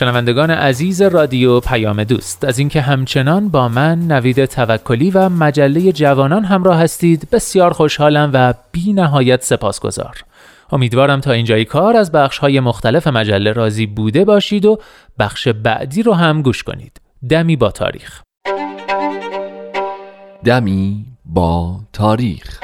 شنوندگان 0.00 0.50
عزیز 0.50 1.02
رادیو 1.02 1.60
پیام 1.60 2.04
دوست 2.04 2.44
از 2.44 2.58
اینکه 2.58 2.80
همچنان 2.80 3.48
با 3.48 3.68
من 3.68 3.98
نوید 3.98 4.44
توکلی 4.44 5.10
و 5.10 5.28
مجله 5.28 5.92
جوانان 5.92 6.44
همراه 6.44 6.80
هستید 6.80 7.28
بسیار 7.32 7.72
خوشحالم 7.72 8.30
و 8.34 8.54
بی 8.72 8.92
نهایت 8.92 9.42
سپاسگزار. 9.44 10.24
امیدوارم 10.72 11.20
تا 11.20 11.32
اینجای 11.32 11.64
کار 11.64 11.96
از 11.96 12.12
بخش 12.12 12.38
های 12.38 12.60
مختلف 12.60 13.06
مجله 13.06 13.52
راضی 13.52 13.86
بوده 13.86 14.24
باشید 14.24 14.64
و 14.64 14.78
بخش 15.18 15.48
بعدی 15.48 16.02
رو 16.02 16.12
هم 16.12 16.42
گوش 16.42 16.62
کنید. 16.62 17.00
دمی 17.28 17.56
با 17.56 17.70
تاریخ. 17.70 18.22
دمی 20.44 21.06
با 21.24 21.80
تاریخ. 21.92 22.60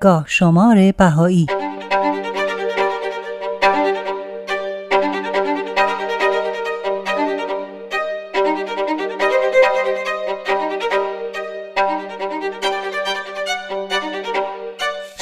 گاه 0.00 0.24
شمار 0.26 0.92
بهایی 0.92 1.46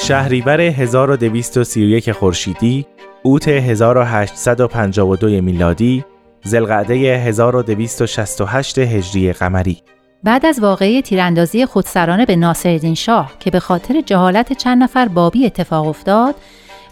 شهریور 0.09 0.61
1231 0.61 2.13
خورشیدی، 2.13 2.87
اوت 3.23 3.49
1852 3.49 5.43
میلادی، 5.43 6.05
زلقعده 6.45 6.95
1268 6.95 8.79
هجری 8.79 9.33
قمری. 9.33 9.83
بعد 10.25 10.47
از 10.47 10.61
واقعه 10.61 11.03
تیراندازی 11.03 11.67
خودسرانه 11.67 12.27
به 12.27 12.37
ناصرالدین 12.37 12.95
شاه 12.95 13.33
که 13.41 13.51
به 13.51 13.61
خاطر 13.61 14.01
جهالت 14.01 14.53
چند 14.53 14.83
نفر 14.83 15.09
بابی 15.09 15.47
اتفاق 15.47 15.87
افتاد 15.87 16.35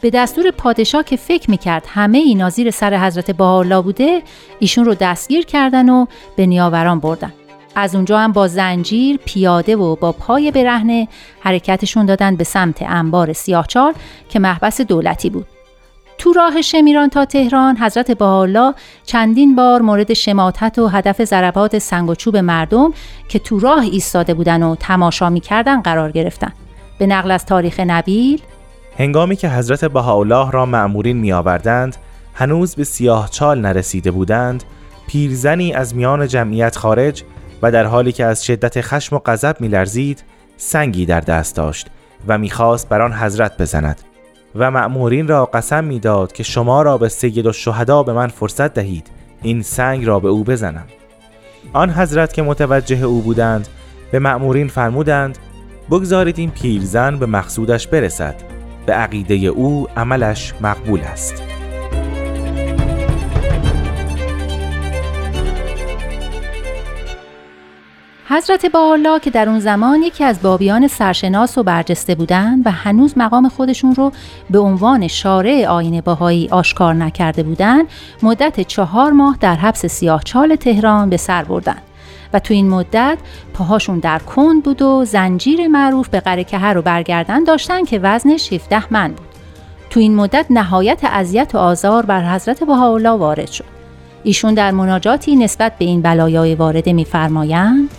به 0.00 0.10
دستور 0.10 0.50
پادشاه 0.50 1.04
که 1.04 1.16
فکر 1.16 1.50
می‌کرد 1.50 1.84
همه 1.88 2.18
اینا 2.18 2.50
زیر 2.50 2.70
سر 2.70 3.06
حضرت 3.06 3.30
بهاءالله 3.30 3.82
بوده 3.82 4.22
ایشون 4.58 4.84
رو 4.84 4.94
دستگیر 4.94 5.44
کردن 5.44 5.88
و 5.88 6.06
به 6.36 6.46
نیاوران 6.46 7.00
بردن. 7.00 7.32
از 7.78 7.94
اونجا 7.94 8.18
هم 8.18 8.32
با 8.32 8.48
زنجیر 8.48 9.18
پیاده 9.24 9.76
و 9.76 9.96
با 9.96 10.12
پای 10.12 10.50
برهنه 10.50 11.08
حرکتشون 11.40 12.06
دادن 12.06 12.36
به 12.36 12.44
سمت 12.44 12.82
انبار 12.82 13.32
سیاهچال 13.32 13.94
که 14.28 14.38
محبس 14.38 14.80
دولتی 14.80 15.30
بود. 15.30 15.46
تو 16.18 16.32
راه 16.32 16.62
شمیران 16.62 17.08
تا 17.08 17.24
تهران 17.24 17.76
حضرت 17.76 18.10
بهاءالله 18.10 18.74
چندین 19.04 19.56
بار 19.56 19.82
مورد 19.82 20.12
شماتت 20.12 20.78
و 20.78 20.88
هدف 20.88 21.24
ضربات 21.24 21.78
سنگ 21.78 22.10
و 22.10 22.14
چوب 22.14 22.36
مردم 22.36 22.92
که 23.28 23.38
تو 23.38 23.58
راه 23.58 23.80
ایستاده 23.80 24.34
بودن 24.34 24.62
و 24.62 24.74
تماشا 24.74 25.30
می‌کردن 25.30 25.80
قرار 25.80 26.10
گرفتن. 26.10 26.52
به 26.98 27.06
نقل 27.06 27.30
از 27.30 27.46
تاریخ 27.46 27.80
نبیل 27.80 28.42
هنگامی 28.98 29.36
که 29.36 29.48
حضرت 29.48 29.84
بهاءالله 29.84 30.50
را 30.50 30.66
معمورین 30.66 31.16
می 31.16 31.32
آوردند 31.32 31.96
هنوز 32.34 32.74
به 32.74 32.84
سیاهچال 32.84 33.60
نرسیده 33.60 34.10
بودند 34.10 34.64
پیرزنی 35.06 35.72
از 35.72 35.94
میان 35.94 36.28
جمعیت 36.28 36.76
خارج 36.76 37.22
و 37.62 37.72
در 37.72 37.84
حالی 37.84 38.12
که 38.12 38.24
از 38.24 38.44
شدت 38.44 38.80
خشم 38.80 39.16
و 39.16 39.18
غضب 39.26 39.56
میلرزید 39.60 40.24
سنگی 40.56 41.06
در 41.06 41.20
دست 41.20 41.56
داشت 41.56 41.86
و 42.26 42.38
می‌خواست 42.38 42.88
بر 42.88 43.02
آن 43.02 43.12
حضرت 43.12 43.58
بزند 43.58 44.00
و 44.54 44.70
مأمورین 44.70 45.28
را 45.28 45.46
قسم 45.46 45.84
می‌داد 45.84 46.32
که 46.32 46.42
شما 46.42 46.82
را 46.82 46.98
به 46.98 47.08
سید 47.08 47.46
و 47.46 47.52
شهدا 47.52 48.02
به 48.02 48.12
من 48.12 48.28
فرصت 48.28 48.74
دهید 48.74 49.10
این 49.42 49.62
سنگ 49.62 50.04
را 50.04 50.20
به 50.20 50.28
او 50.28 50.44
بزنم. 50.44 50.84
آن 51.72 51.90
حضرت 51.90 52.32
که 52.32 52.42
متوجه 52.42 53.02
او 53.02 53.22
بودند 53.22 53.68
به 54.10 54.18
مأمورین 54.18 54.68
فرمودند 54.68 55.38
بگذارید 55.90 56.38
این 56.38 56.50
پیرزن 56.50 57.18
به 57.18 57.26
مقصودش 57.26 57.86
برسد 57.86 58.34
به 58.86 58.92
عقیده 58.92 59.34
او 59.34 59.86
عملش 59.96 60.54
مقبول 60.60 61.00
است. 61.00 61.42
حضرت 68.28 68.66
بالا 68.66 69.18
که 69.18 69.30
در 69.30 69.48
اون 69.48 69.60
زمان 69.60 70.02
یکی 70.02 70.24
از 70.24 70.42
بابیان 70.42 70.88
سرشناس 70.88 71.58
و 71.58 71.62
برجسته 71.62 72.14
بودند 72.14 72.66
و 72.66 72.70
هنوز 72.70 73.18
مقام 73.18 73.48
خودشون 73.48 73.94
رو 73.94 74.12
به 74.50 74.58
عنوان 74.58 75.08
شارع 75.08 75.66
آین 75.68 76.00
باهایی 76.00 76.48
آشکار 76.50 76.94
نکرده 76.94 77.42
بودند 77.42 77.86
مدت 78.22 78.60
چهار 78.60 79.12
ماه 79.12 79.36
در 79.40 79.54
حبس 79.54 79.86
سیاهچال 79.86 80.56
تهران 80.56 81.10
به 81.10 81.16
سر 81.16 81.44
بردن. 81.44 81.76
و 82.32 82.38
تو 82.38 82.54
این 82.54 82.68
مدت 82.68 83.18
پاهاشون 83.54 83.98
در 83.98 84.18
کند 84.18 84.62
بود 84.62 84.82
و 84.82 85.04
زنجیر 85.04 85.68
معروف 85.68 86.08
به 86.08 86.20
قره 86.20 86.72
رو 86.72 86.82
برگردن 86.82 87.44
داشتن 87.44 87.84
که 87.84 87.98
وزنش 87.98 88.52
17 88.52 88.92
من 88.92 89.08
بود. 89.08 89.26
تو 89.90 90.00
این 90.00 90.14
مدت 90.14 90.46
نهایت 90.50 91.00
اذیت 91.04 91.54
و 91.54 91.58
آزار 91.58 92.06
بر 92.06 92.34
حضرت 92.34 92.64
بهاءالله 92.64 93.10
وارد 93.10 93.50
شد. 93.50 93.64
ایشون 94.22 94.54
در 94.54 94.70
مناجاتی 94.70 95.36
نسبت 95.36 95.72
به 95.78 95.84
این 95.84 96.02
بلایای 96.02 96.54
وارده 96.54 96.92
میفرمایند 96.92 97.90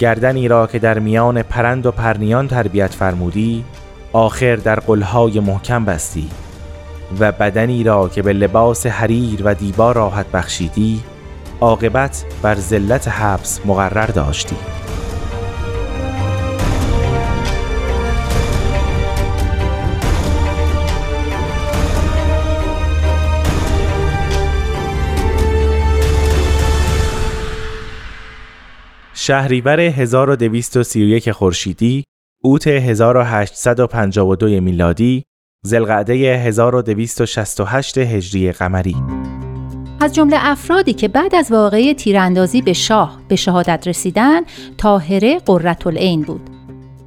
گردنی 0.00 0.48
را 0.48 0.66
که 0.66 0.78
در 0.78 0.98
میان 0.98 1.42
پرند 1.42 1.86
و 1.86 1.90
پرنیان 1.92 2.48
تربیت 2.48 2.94
فرمودی 2.94 3.64
آخر 4.12 4.56
در 4.56 4.80
قلهای 4.80 5.40
محکم 5.40 5.84
بستی 5.84 6.28
و 7.20 7.32
بدنی 7.32 7.84
را 7.84 8.08
که 8.08 8.22
به 8.22 8.32
لباس 8.32 8.86
حریر 8.86 9.40
و 9.44 9.54
دیبا 9.54 9.92
راحت 9.92 10.26
بخشیدی 10.26 11.00
عاقبت 11.60 12.24
بر 12.42 12.54
ذلت 12.54 13.08
حبس 13.08 13.60
مقرر 13.66 14.06
داشتی. 14.06 14.56
شهریور 29.30 29.80
1231 29.80 31.30
خورشیدی، 31.30 32.04
اوت 32.42 32.66
1852 32.66 34.60
میلادی، 34.60 35.24
زلقعده 35.64 36.14
1268 36.14 37.98
هجری 37.98 38.52
قمری 38.52 38.96
از 40.00 40.14
جمله 40.14 40.36
افرادی 40.40 40.92
که 40.92 41.08
بعد 41.08 41.34
از 41.34 41.52
واقعه 41.52 41.94
تیراندازی 41.94 42.62
به 42.62 42.72
شاه 42.72 43.20
به 43.28 43.36
شهادت 43.36 43.88
رسیدن، 43.88 44.40
طاهره 44.76 45.38
قررت 45.38 45.86
العین 45.86 46.22
بود. 46.22 46.50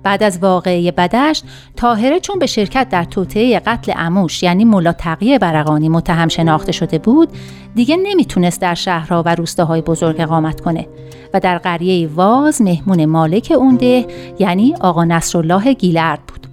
بعد 0.04 0.24
از 0.24 0.40
واقعه 0.40 0.92
بدشت 0.92 1.44
تاهره 1.76 2.20
چون 2.20 2.40
به 2.40 2.46
شرکت 2.46 2.90
در 2.90 3.04
توطعه 3.04 3.60
قتل 3.60 3.94
اموش 3.96 4.44
یعنی 4.44 4.66
ملا 4.66 4.92
تقیه 4.92 5.40
برقانی 5.40 5.90
متهم 5.90 6.28
شناخته 6.28 6.72
شده 6.72 6.98
بود 6.98 7.30
دیگه 7.76 7.98
نمی‌تونست 7.98 8.62
در 8.62 8.74
شهرها 8.74 9.24
و 9.26 9.36
روستاهای 9.36 9.82
بزرگ 9.82 10.22
اقامت 10.22 10.62
کنه 10.62 10.88
و 11.34 11.40
در 11.40 11.58
قریه 11.58 12.08
واز 12.08 12.62
مهمون 12.62 13.06
مالک 13.06 13.54
اونده 13.58 14.06
یعنی 14.40 14.76
آقا 14.82 15.04
نصرالله 15.04 15.74
گیلرد 15.74 16.20
بود 16.28 16.48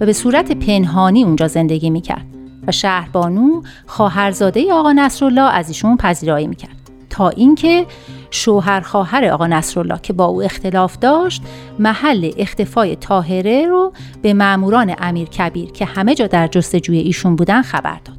و 0.00 0.06
به 0.06 0.12
صورت 0.12 0.52
پنهانی 0.52 1.24
اونجا 1.24 1.48
زندگی 1.48 1.90
می‌کرد 1.90 2.26
و 2.66 2.72
شهربانو 2.72 3.62
خواهرزاده 3.86 4.72
آقا 4.72 4.92
نصرالله 4.92 5.54
از 5.54 5.68
ایشون 5.68 5.96
پذیرایی 5.96 6.46
می‌کرد. 6.46 6.83
تا 7.14 7.28
اینکه 7.28 7.86
شوهر 8.30 8.80
خواهر 8.80 9.24
آقا 9.24 9.46
نصرالله 9.46 9.98
که 10.02 10.12
با 10.12 10.24
او 10.24 10.42
اختلاف 10.42 10.98
داشت 10.98 11.42
محل 11.78 12.30
اختفای 12.38 12.96
تاهره 12.96 13.66
رو 13.66 13.92
به 14.22 14.34
ماموران 14.34 14.94
امیر 14.98 15.28
کبیر 15.28 15.72
که 15.72 15.84
همه 15.84 16.14
جا 16.14 16.26
در 16.26 16.46
جستجوی 16.46 16.98
ایشون 16.98 17.36
بودن 17.36 17.62
خبر 17.62 17.98
داد. 18.04 18.16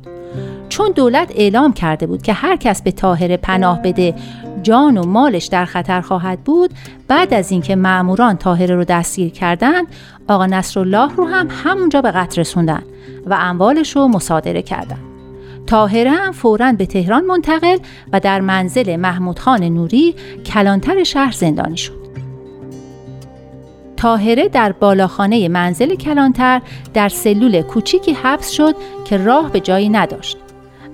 چون 0.70 0.92
دولت 0.92 1.32
اعلام 1.36 1.74
کرده 1.74 2.08
بود 2.08 2.22
که 2.22 2.34
هر 2.34 2.56
کس 2.56 2.82
به 2.82 2.92
تاهره 2.92 3.38
پناه 3.38 3.82
بده 3.82 4.16
جان 4.64 4.98
و 4.98 5.06
مالش 5.06 5.46
در 5.46 5.66
خطر 5.66 6.02
خواهد 6.02 6.40
بود 6.40 6.72
بعد 7.08 7.34
از 7.34 7.52
اینکه 7.52 7.76
ماموران 7.76 8.38
تاهره 8.38 8.76
رو 8.76 8.84
دستگیر 8.84 9.32
کردند 9.32 9.88
آقا 10.28 10.46
نصرالله 10.46 11.16
رو 11.16 11.26
هم 11.26 11.48
همونجا 11.64 12.02
به 12.02 12.12
قتل 12.12 12.42
رسوندن 12.42 12.84
و 13.26 13.38
اموالش 13.40 13.96
رو 13.96 14.08
مصادره 14.08 14.62
کردند 14.62 15.15
تاهره 15.68 16.12
هم 16.12 16.32
فوراً 16.32 16.72
به 16.72 16.86
تهران 16.86 17.26
منتقل 17.26 17.78
و 18.14 18.20
در 18.20 18.42
منزل 18.42 18.96
محمود 18.96 19.40
خان 19.40 19.64
نوری 19.64 20.16
کلانتر 20.46 21.04
شهر 21.04 21.32
زندانی 21.32 21.78
شد. 21.78 22.06
تاهره 23.98 24.48
در 24.48 24.72
بالاخانه 24.72 25.48
منزل 25.48 25.96
کلانتر 25.96 26.62
در 26.94 27.10
سلول 27.10 27.62
کوچیکی 27.62 28.14
حبس 28.14 28.50
شد 28.50 28.76
که 29.06 29.18
راه 29.18 29.52
به 29.52 29.60
جایی 29.60 29.90
نداشت 29.90 30.38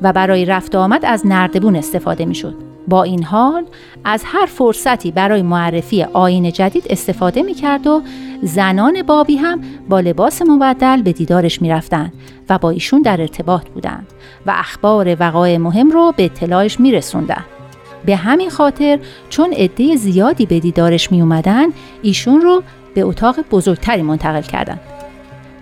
و 0.01 0.13
برای 0.13 0.45
رفت 0.45 0.76
آمد 0.76 1.05
از 1.05 1.28
نردبون 1.28 1.76
استفاده 1.76 2.26
می 2.26 2.36
شد. 2.36 2.70
با 2.88 3.04
این 3.04 3.24
حال 3.24 3.66
از 4.04 4.24
هر 4.26 4.46
فرصتی 4.46 5.12
برای 5.12 5.42
معرفی 5.42 6.04
آین 6.04 6.52
جدید 6.52 6.84
استفاده 6.90 7.42
می 7.42 7.54
کرد 7.54 7.88
و 7.88 8.02
زنان 8.44 9.02
بابی 9.02 9.36
هم 9.36 9.62
با 9.90 10.00
لباس 10.00 10.42
مبدل 10.42 11.02
به 11.02 11.12
دیدارش 11.12 11.62
می 11.62 11.70
رفتن 11.70 12.12
و 12.50 12.58
با 12.58 12.70
ایشون 12.70 13.02
در 13.02 13.22
ارتباط 13.22 13.70
بودند 13.70 14.08
و 14.46 14.54
اخبار 14.58 15.18
وقایع 15.20 15.58
مهم 15.58 15.92
رو 15.92 16.14
به 16.18 16.26
اطلاعش 16.26 16.80
می 16.80 16.92
رسوندن. 16.92 17.44
به 18.06 18.16
همین 18.16 18.50
خاطر 18.50 19.00
چون 19.30 19.54
عده 19.54 19.96
زیادی 19.96 20.46
به 20.46 20.60
دیدارش 20.60 21.12
می 21.12 21.22
اومدن 21.22 21.66
ایشون 22.02 22.42
رو 22.42 22.64
به 22.94 23.02
اتاق 23.02 23.36
بزرگتری 23.52 24.02
منتقل 24.02 24.42
کردند. 24.42 24.80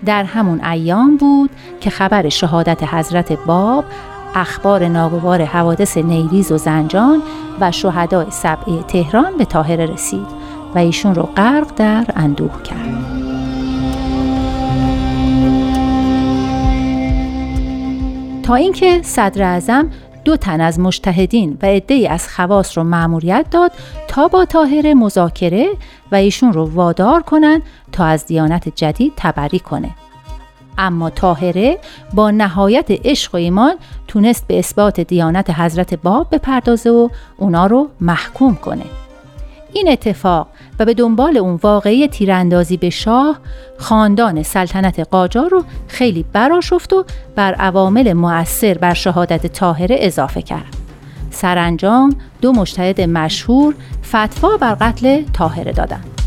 در 0.06 0.24
همون 0.24 0.66
ایام 0.66 1.18
بود 1.18 1.50
که 1.82 1.90
خبر 1.90 2.30
شهادت 2.30 2.84
حضرت 2.84 3.32
باب 3.46 3.86
اخبار 4.36 4.88
ناگوار 4.88 5.46
حوادث 5.46 5.98
نیریز 5.98 6.52
و 6.52 6.58
زنجان 6.58 7.22
و 7.60 7.72
شهدای 7.72 8.26
سبعه 8.30 8.84
تهران 8.84 9.38
به 9.38 9.46
تاهره 9.46 9.86
رسید 9.86 10.28
و 10.76 10.78
ایشون 10.78 11.16
رو 11.16 11.24
غرق 11.24 11.68
در 11.76 12.06
اندوه 12.16 12.64
کرد. 12.64 13.20
تا 18.44 18.56
اینکه 18.56 19.00
صدر 19.04 19.44
اعظم 19.44 19.90
دو 20.26 20.38
تن 20.38 20.62
از 20.62 20.80
مشتهدین 20.80 21.58
و 21.62 21.66
عدهای 21.66 22.08
از 22.08 22.28
خواص 22.28 22.78
رو 22.78 22.84
مأموریت 22.84 23.46
داد 23.52 23.72
تا 24.08 24.28
با 24.28 24.46
تاهره 24.46 24.94
مذاکره 24.94 25.70
و 26.12 26.16
ایشون 26.16 26.54
رو 26.54 26.66
وادار 26.74 27.22
کنند 27.22 27.62
تا 27.92 28.06
از 28.06 28.26
دیانت 28.26 28.70
جدید 28.76 29.14
تبری 29.18 29.60
کنه. 29.60 29.90
اما 30.80 31.10
تاهره 31.10 31.78
با 32.14 32.32
نهایت 32.32 32.86
عشق 32.90 33.36
و 33.36 33.38
ایمان 33.38 33.76
تونست 34.08 34.48
به 34.48 34.60
اثبات 34.60 35.00
دیانت 35.00 35.50
حضرت 35.50 35.94
باب 35.94 36.28
بپردازه 36.32 36.90
و 36.90 37.10
اونا 37.38 37.66
رو 37.66 37.90
محکوم 38.02 38.56
کنه. 38.56 38.86
این 39.74 39.90
اتفاق 39.92 40.48
و 40.80 40.86
به 40.86 40.94
دنبال 40.94 41.38
اون 41.38 41.60
واقعی 41.64 42.08
تیراندازی 42.08 42.78
به 42.78 42.90
شاه 42.90 43.38
خاندان 43.78 44.44
سلطنت 44.44 45.00
قاجار 45.00 45.50
رو 45.50 45.64
خیلی 45.88 46.26
براشفت 46.34 46.94
و 46.94 47.06
بر 47.36 47.54
عوامل 47.54 48.14
مؤثر 48.14 48.74
بر 48.74 48.94
شهادت 48.94 49.48
تاهره 49.48 49.96
اضافه 50.00 50.42
کرد. 50.42 50.78
سرانجام 51.32 52.16
دو 52.42 52.52
مجتهد 52.52 53.02
مشهور 53.02 53.76
فتوا 54.04 54.58
بر 54.58 54.76
قتل 54.76 55.24
تاهره 55.34 55.72
دادند. 55.72 56.19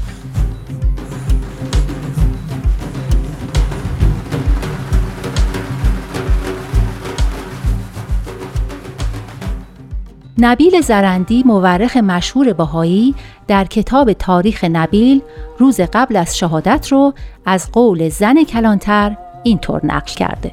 نبیل 10.39 10.81
زرندی 10.81 11.43
مورخ 11.47 11.97
مشهور 11.97 12.53
باهایی 12.53 13.15
در 13.49 13.65
کتاب 13.65 14.13
تاریخ 14.13 14.65
نبیل 14.65 15.23
روز 15.59 15.81
قبل 15.81 16.17
از 16.17 16.39
شهادت 16.39 16.89
رو 16.93 17.15
از 17.47 17.73
قول 17.73 18.09
زن 18.09 18.45
کلانتر 18.45 19.17
اینطور 19.43 19.87
نقل 19.87 20.15
کرده. 20.15 20.53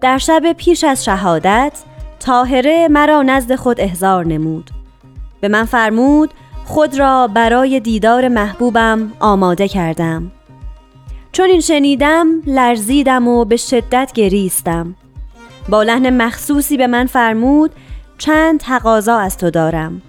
در 0.00 0.18
شب 0.18 0.52
پیش 0.52 0.84
از 0.84 1.04
شهادت 1.04 1.72
تاهره 2.20 2.88
مرا 2.88 3.22
نزد 3.22 3.54
خود 3.54 3.80
احضار 3.80 4.26
نمود. 4.26 4.70
به 5.40 5.48
من 5.48 5.64
فرمود 5.64 6.30
خود 6.64 6.98
را 6.98 7.26
برای 7.26 7.80
دیدار 7.80 8.28
محبوبم 8.28 9.12
آماده 9.20 9.68
کردم. 9.68 10.32
چون 11.32 11.50
این 11.50 11.60
شنیدم 11.60 12.26
لرزیدم 12.46 13.28
و 13.28 13.44
به 13.44 13.56
شدت 13.56 14.12
گریستم. 14.14 14.94
با 15.68 15.82
لحن 15.82 16.22
مخصوصی 16.22 16.76
به 16.76 16.86
من 16.86 17.06
فرمود 17.06 17.70
چند 18.20 18.60
تقاضا 18.60 19.18
از 19.18 19.36
تو 19.36 19.50
دارم. 19.50 20.02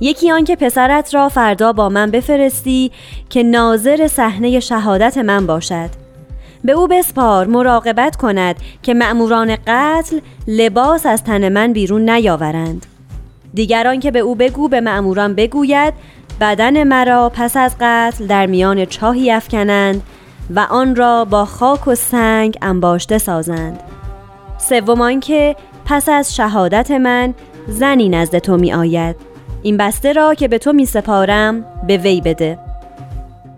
یکی 0.00 0.30
آن 0.30 0.44
که 0.44 0.56
پسرت 0.56 1.14
را 1.14 1.28
فردا 1.28 1.72
با 1.72 1.88
من 1.88 2.10
بفرستی 2.10 2.92
که 3.30 3.42
ناظر 3.42 4.06
صحنه 4.06 4.60
شهادت 4.60 5.18
من 5.18 5.46
باشد. 5.46 5.90
به 6.64 6.72
او 6.72 6.88
بسپار 6.88 7.46
مراقبت 7.46 8.16
کند 8.16 8.56
که 8.82 8.94
مأموران 8.94 9.56
قتل 9.66 10.20
لباس 10.48 11.06
از 11.06 11.24
تن 11.24 11.48
من 11.48 11.72
بیرون 11.72 12.10
نیاورند. 12.10 12.86
دیگران 13.54 14.00
که 14.00 14.10
به 14.10 14.18
او 14.18 14.34
بگو 14.34 14.68
به 14.68 14.80
مأموران 14.80 15.34
بگوید 15.34 15.94
بدن 16.40 16.84
مرا 16.84 17.32
پس 17.34 17.56
از 17.56 17.76
قتل 17.80 18.26
در 18.26 18.46
میان 18.46 18.84
چاهی 18.84 19.30
افکنند 19.30 20.02
و 20.50 20.66
آن 20.70 20.96
را 20.96 21.24
با 21.24 21.44
خاک 21.44 21.88
و 21.88 21.94
سنگ 21.94 22.58
انباشته 22.62 23.18
سازند. 23.18 23.80
سوم 24.58 25.20
که 25.20 25.56
پس 25.84 26.08
از 26.08 26.36
شهادت 26.36 26.90
من 26.90 27.34
زنی 27.68 28.08
نزد 28.08 28.38
تو 28.38 28.56
می 28.56 28.72
آید 28.72 29.16
این 29.62 29.76
بسته 29.76 30.12
را 30.12 30.34
که 30.34 30.48
به 30.48 30.58
تو 30.58 30.72
می 30.72 30.86
سپارم 30.86 31.64
به 31.86 31.96
وی 31.96 32.20
بده. 32.20 32.58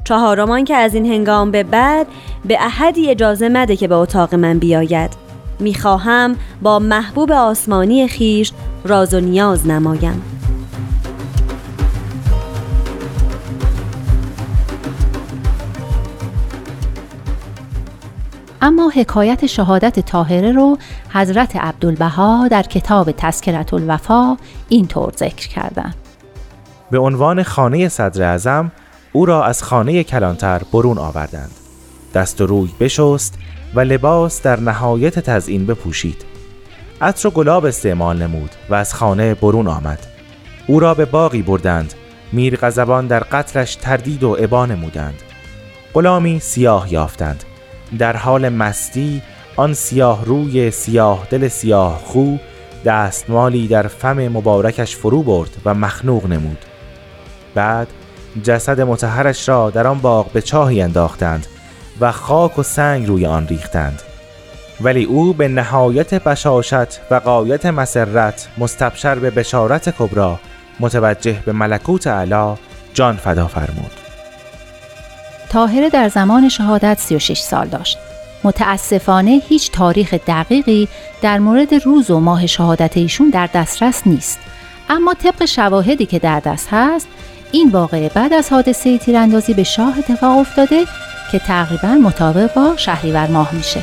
چهارمان 0.05 0.65
که 0.65 0.75
از 0.75 0.95
این 0.95 1.07
هنگام 1.07 1.51
به 1.51 1.63
بعد 1.63 2.07
به 2.45 2.57
احدی 2.61 3.11
اجازه 3.11 3.49
مده 3.49 3.77
که 3.77 3.89
به 3.89 3.95
اتاق 3.95 4.35
من 4.35 4.59
بیاید. 4.59 5.11
می‌خواهم 5.61 6.37
با 6.63 6.79
محبوب 6.79 7.33
آسمانی 7.33 8.09
خیش 8.09 8.53
راز 8.85 9.15
و 9.15 9.21
نیاز 9.21 9.67
نمایم. 9.67 10.23
اما 18.65 18.91
حکایت 18.91 19.47
شهادت 19.47 20.01
تاهره 20.01 20.53
رو 20.53 20.79
حضرت 21.13 21.57
عبدالبها 21.57 22.49
در 22.49 22.63
کتاب 22.63 23.11
تذکرت 23.11 23.75
الوفا 23.75 24.37
اینطور 24.69 25.13
ذکر 25.17 25.49
کردند. 25.49 25.95
به 26.91 26.99
عنوان 26.99 27.43
خانه 27.43 27.89
صدر 27.89 28.23
اعظم 28.23 28.73
او 29.13 29.27
را 29.27 29.45
از 29.45 29.63
خانه 29.63 30.05
کلانتر 30.05 30.63
برون 30.73 30.99
آوردند. 30.99 31.51
دست 32.15 32.41
و 32.41 32.47
روی 32.47 32.71
بشست 32.81 33.39
و 33.75 33.81
لباس 33.81 34.43
در 34.43 34.61
نهایت 34.61 35.19
تزئین 35.19 35.67
بپوشید. 35.67 36.25
عطر 37.01 37.29
و 37.29 37.31
گلاب 37.31 37.65
استعمال 37.65 38.23
نمود 38.23 38.51
و 38.71 38.75
از 38.75 38.95
خانه 38.95 39.35
برون 39.35 39.69
آمد. 39.69 39.99
او 40.67 40.81
را 40.81 40.95
به 40.95 41.05
باقی 41.05 41.43
بردند. 41.43 41.95
میر 42.33 42.57
غزبان 42.57 43.07
در 43.07 43.21
قتلش 43.21 43.75
تردید 43.75 44.23
و 44.23 44.35
عبا 44.35 44.67
نمودند. 44.67 45.23
غلامی 45.95 46.41
سیاه 46.41 46.93
یافتند. 46.93 47.45
در 47.99 48.17
حال 48.17 48.49
مستی 48.49 49.23
آن 49.57 49.75
سیاه 49.75 50.25
روی 50.25 50.71
سیاه 50.71 51.27
دل 51.31 51.49
سیاه 51.49 51.99
خو 52.05 52.37
دستمالی 52.85 53.69
در 53.69 53.87
فم 53.87 54.29
مبارکش 54.29 54.97
فرو 54.97 55.23
برد 55.23 55.51
و 55.65 55.75
مخنوق 55.75 56.27
نمود. 56.27 56.59
بعد 57.55 57.89
جسد 58.43 58.81
متحرش 58.81 59.49
را 59.49 59.71
در 59.71 59.87
آن 59.87 59.99
باغ 59.99 60.33
به 60.33 60.43
چاهی 60.43 60.83
انداختند 60.83 61.47
و 62.01 62.13
خاک 62.13 62.59
و 62.59 62.63
سنگ 62.63 63.07
روی 63.07 63.27
آن 63.27 63.49
ریختند. 63.49 64.03
ولی 64.81 65.05
او 65.05 65.33
به 65.33 65.49
نهایت 65.49 66.15
بشاشت 66.15 67.01
و 67.11 67.15
قایت 67.15 67.67
مسرت 67.67 68.49
مستبشر 68.59 69.15
به 69.15 69.31
بشارت 69.31 69.97
کبرا 69.99 70.41
متوجه 70.81 71.43
به 71.47 71.53
ملکوت 71.53 72.07
علا 72.07 72.57
جان 72.95 73.17
فدا 73.17 73.47
فرمود. 73.47 74.04
تاهره 75.55 75.89
در 75.91 76.09
زمان 76.09 76.49
شهادت 76.49 76.99
36 76.99 77.39
سال 77.39 77.69
داشت. 77.69 77.99
متاسفانه 78.45 79.41
هیچ 79.49 79.71
تاریخ 79.71 80.15
دقیقی 80.15 80.89
در 81.23 81.39
مورد 81.39 81.75
روز 81.75 82.11
و 82.11 82.21
ماه 82.21 82.47
شهادت 82.47 82.97
ایشون 82.97 83.31
در 83.31 83.49
دسترس 83.55 84.07
نیست. 84.07 84.39
اما 84.89 85.15
طبق 85.15 85.45
شواهدی 85.45 86.07
که 86.07 86.19
در 86.19 86.41
دست 86.41 86.69
هست، 86.71 87.09
این 87.53 87.71
واقعه 87.71 88.09
بعد 88.09 88.33
از 88.33 88.53
حادثه 88.53 88.99
تیراندازی 88.99 89.55
به 89.55 89.63
شاه 89.63 89.99
اتفاق 89.99 90.39
افتاده 90.39 90.85
که 91.33 91.39
تقریبا 91.39 91.89
مطابق 91.89 92.55
با 92.55 92.77
شهریور 92.77 93.27
ماه 93.27 93.55
میشه. 93.55 93.81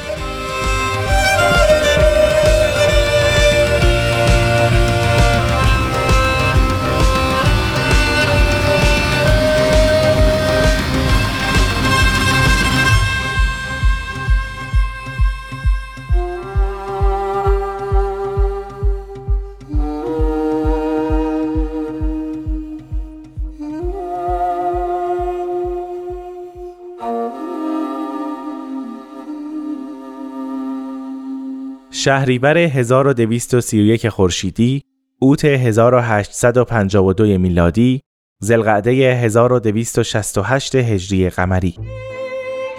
شهریور 32.04 32.58
1231 32.58 34.10
خورشیدی، 34.10 34.84
اوت 35.20 35.45
1852 35.45 37.38
میلادی، 37.38 38.02
زلقعده 38.39 38.91
1268 38.91 40.76
هجری 40.76 41.30
قمری 41.30 41.76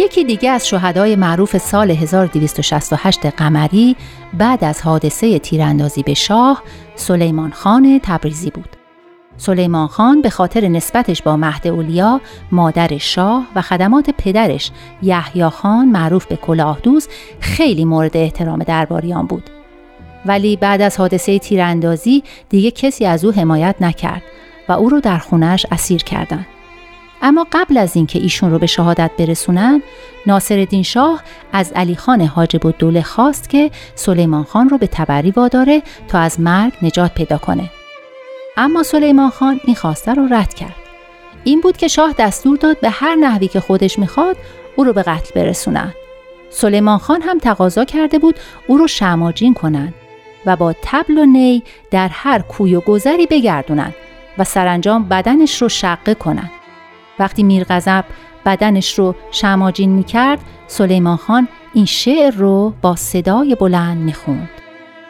یکی 0.01 0.25
دیگه 0.25 0.51
از 0.51 0.69
شهدای 0.69 1.17
معروف 1.17 1.59
سال 1.59 1.91
1268 1.91 3.27
قمری 3.27 3.97
بعد 4.39 4.65
از 4.65 4.83
حادثه 4.83 5.39
تیراندازی 5.39 6.03
به 6.03 6.15
شاه 6.15 6.63
سلیمان 6.95 7.51
خان 7.51 8.01
تبریزی 8.03 8.51
بود. 8.51 8.82
سلیمان 9.43 9.87
خان 9.87 10.23
به 10.23 10.31
خاطر 10.31 10.69
نسبتش 10.69 11.23
با 11.23 11.37
مهد 11.37 11.67
اولیا 11.67 12.21
مادر 12.53 12.99
شاه 12.99 13.47
و 13.55 13.63
خدمات 13.63 14.11
پدرش 14.11 14.71
یحیی 15.03 15.49
خان 15.49 15.89
معروف 15.89 16.27
به 16.27 16.37
کلاهدوز 16.37 17.09
خیلی 17.41 17.85
مورد 17.85 18.17
احترام 18.17 18.59
درباریان 18.59 19.27
بود. 19.27 19.51
ولی 20.27 20.57
بعد 20.57 20.83
از 20.83 20.99
حادثه 20.99 21.39
تیراندازی 21.39 22.23
دیگه 22.49 22.71
کسی 22.71 23.05
از 23.05 23.25
او 23.25 23.33
حمایت 23.33 23.77
نکرد 23.81 24.23
و 24.69 24.73
او 24.73 24.89
رو 24.89 25.01
در 25.01 25.19
خونش 25.19 25.67
اسیر 25.71 26.03
کردند. 26.03 26.47
اما 27.23 27.47
قبل 27.53 27.79
از 27.79 27.97
اینکه 27.97 28.19
ایشون 28.19 28.51
رو 28.51 28.59
به 28.59 28.67
شهادت 28.67 29.11
برسونن 29.19 29.83
ناصرالدین 30.27 30.83
شاه 30.83 31.23
از 31.53 31.73
علی 31.73 31.97
خان 31.97 32.21
حاجب 32.21 32.67
الدوله 32.67 33.03
خواست 33.03 33.51
که 33.51 33.71
سلیمان 33.95 34.45
خان 34.45 34.69
رو 34.69 34.79
به 34.79 34.87
تبری 34.87 35.31
واداره 35.31 35.83
تا 36.09 36.19
از 36.19 36.41
مرگ 36.41 36.73
نجات 36.83 37.15
پیدا 37.15 37.39
کنه. 37.39 37.71
اما 38.57 38.83
سلیمان 38.83 39.31
خان 39.31 39.61
این 39.65 39.77
خواسته 39.77 40.15
رو 40.15 40.27
رد 40.31 40.55
کرد. 40.55 40.77
این 41.45 41.61
بود 41.61 41.77
که 41.77 41.89
شاه 41.89 42.15
دستور 42.19 42.57
داد 42.57 42.81
به 42.81 42.91
هر 42.91 43.15
نحوی 43.15 43.49
که 43.49 43.61
خودش 43.61 43.99
می‌خواد 43.99 44.37
او 44.77 44.85
رو 44.85 44.93
به 44.93 45.03
قتل 45.03 45.41
برسونند. 45.41 45.95
سلیمان 46.51 46.99
خان 46.99 47.23
هم 47.23 47.39
تقاضا 47.39 47.85
کرده 47.85 48.19
بود 48.19 48.41
او 48.67 48.79
رو 48.79 48.89
شماجین 48.89 49.55
کنند 49.55 49.95
و 50.47 50.57
با 50.57 50.75
تبل 50.83 51.19
و 51.19 51.25
نی 51.25 51.63
در 51.91 52.09
هر 52.09 52.39
کوی 52.39 52.75
و 52.75 52.81
گذری 52.81 53.27
بگردونند 53.27 53.95
و 54.39 54.45
سرانجام 54.45 55.05
بدنش 55.09 55.63
رو 55.63 55.69
شقه 55.69 56.15
کنند. 56.15 56.51
وقتی 57.19 57.43
میرغضب 57.43 58.05
بدنش 58.47 58.99
رو 58.99 59.15
شماجین 59.31 59.91
می‌کرد 59.91 60.39
سلیمان 60.67 61.17
خان 61.17 61.49
این 61.75 61.85
شعر 61.85 62.35
رو 62.35 62.75
با 62.83 62.97
صدای 62.97 63.55
بلند 63.55 63.99
می‌خوند. 63.99 64.49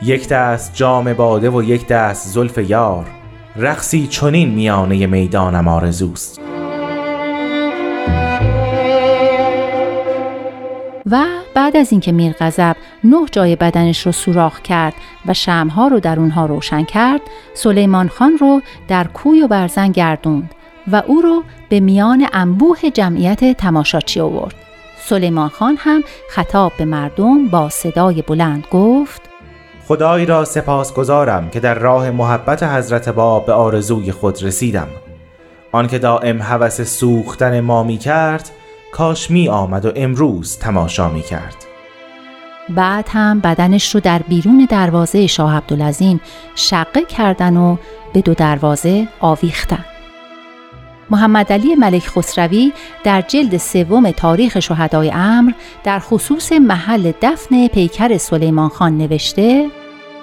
یک 0.03 0.28
دست 0.28 0.74
جام 0.74 1.12
باده 1.12 1.51
و 1.51 1.62
یک 1.62 1.86
دست 1.86 2.28
زلف 2.28 2.59
یار 2.59 3.21
رقصی 3.57 4.07
چنین 4.07 4.50
میانه 4.50 5.07
می‌دانم 5.07 5.68
آرزوست. 5.68 6.40
و 11.11 11.24
بعد 11.55 11.76
از 11.76 11.92
اینکه 11.92 12.12
میرغضب 12.12 12.76
نه 13.05 13.26
جای 13.32 13.57
بدنش 13.57 14.07
رو 14.07 14.12
سوراخ 14.12 14.61
کرد 14.61 14.94
و 15.26 15.34
شمها 15.34 15.88
رو 15.88 16.00
در 16.00 16.18
اونها 16.18 16.46
روشن 16.46 16.84
کرد 16.84 17.20
سلیمان 17.55 18.09
خان 18.09 18.38
رو 18.38 18.62
در 18.88 19.05
کوی 19.05 19.42
و 19.42 19.48
برزن 19.48 19.92
گردوند 19.92 20.55
و 20.92 21.03
او 21.07 21.20
رو 21.20 21.44
به 21.68 21.80
میان 21.80 22.26
انبوه 22.32 22.90
جمعیت 22.90 23.57
تماشاچی 23.57 24.20
آورد. 24.20 24.55
سلیمان 25.00 25.48
خان 25.48 25.76
هم 25.78 26.03
خطاب 26.30 26.72
به 26.78 26.84
مردم 26.84 27.48
با 27.48 27.68
صدای 27.68 28.22
بلند 28.22 28.64
گفت 28.70 29.32
خدای 29.93 30.26
را 30.26 30.45
سپاس 30.45 30.95
گذارم 30.95 31.51
که 31.51 31.61
در 31.61 31.74
راه 31.74 32.11
محبت 32.11 32.62
حضرت 32.62 33.09
باب 33.09 33.47
به 33.47 33.53
آرزوی 33.53 34.12
خود 34.12 34.43
رسیدم. 34.43 34.88
آنکه 35.72 35.99
دائم 35.99 36.43
هوس 36.43 36.80
سوختن 36.80 37.61
ما 37.61 37.82
می 37.82 37.99
کرد 37.99 38.51
کاش 38.93 39.30
می 39.30 39.49
آمد 39.49 39.84
و 39.84 39.93
امروز 39.97 40.59
تماشا 40.59 41.09
می 41.09 41.22
کرد 41.22 41.57
بعد 42.68 43.09
هم 43.09 43.40
بدنش 43.40 43.95
رو 43.95 44.01
در 44.01 44.18
بیرون 44.28 44.66
دروازه 44.70 45.26
شاه 45.26 45.57
عبدالعظیم 45.57 46.20
شقه 46.55 47.05
کردن 47.05 47.57
و 47.57 47.76
به 48.12 48.20
دو 48.20 48.34
دروازه 48.34 49.09
آویختن. 49.20 49.84
محمد 51.11 51.53
علی 51.53 51.74
ملک 51.74 52.07
خسروی 52.09 52.72
در 53.05 53.20
جلد 53.20 53.57
سوم 53.57 54.11
تاریخ 54.11 54.61
شهدای 54.61 55.11
امر 55.14 55.53
در 55.84 55.99
خصوص 55.99 56.53
محل 56.53 57.12
دفن 57.22 57.66
پیکر 57.66 58.18
سلیمان 58.18 58.68
خان 58.68 58.99
نوشته 58.99 59.70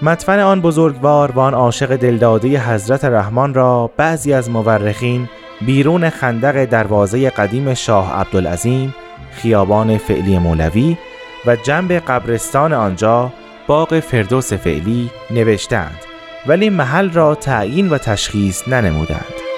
مدفن 0.01 0.39
آن 0.39 0.61
بزرگوار 0.61 1.31
و 1.31 1.39
آن 1.39 1.53
عاشق 1.53 1.95
دلداده 1.95 2.59
حضرت 2.59 3.05
رحمان 3.05 3.53
را 3.53 3.91
بعضی 3.97 4.33
از 4.33 4.49
مورخین 4.49 5.29
بیرون 5.61 6.09
خندق 6.09 6.65
دروازه 6.65 7.29
قدیم 7.29 7.73
شاه 7.73 8.19
عبدالعظیم 8.19 8.95
خیابان 9.31 9.97
فعلی 9.97 10.39
مولوی 10.39 10.97
و 11.45 11.55
جنب 11.55 11.91
قبرستان 11.91 12.73
آنجا 12.73 13.33
باغ 13.67 13.99
فردوس 13.99 14.53
فعلی 14.53 15.09
نوشتند 15.31 15.99
ولی 16.47 16.69
محل 16.69 17.11
را 17.11 17.35
تعیین 17.35 17.89
و 17.89 17.97
تشخیص 17.97 18.67
ننمودند. 18.67 19.48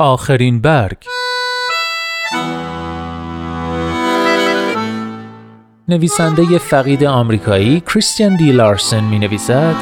آخرین 0.00 0.60
برگ. 0.60 0.96
نویسنده 5.88 6.58
فقید 6.58 7.04
آمریکایی 7.04 7.80
کریستیان 7.80 8.36
دی 8.36 8.52
لارسن 8.52 9.04
می 9.04 9.18
نویسد 9.18 9.74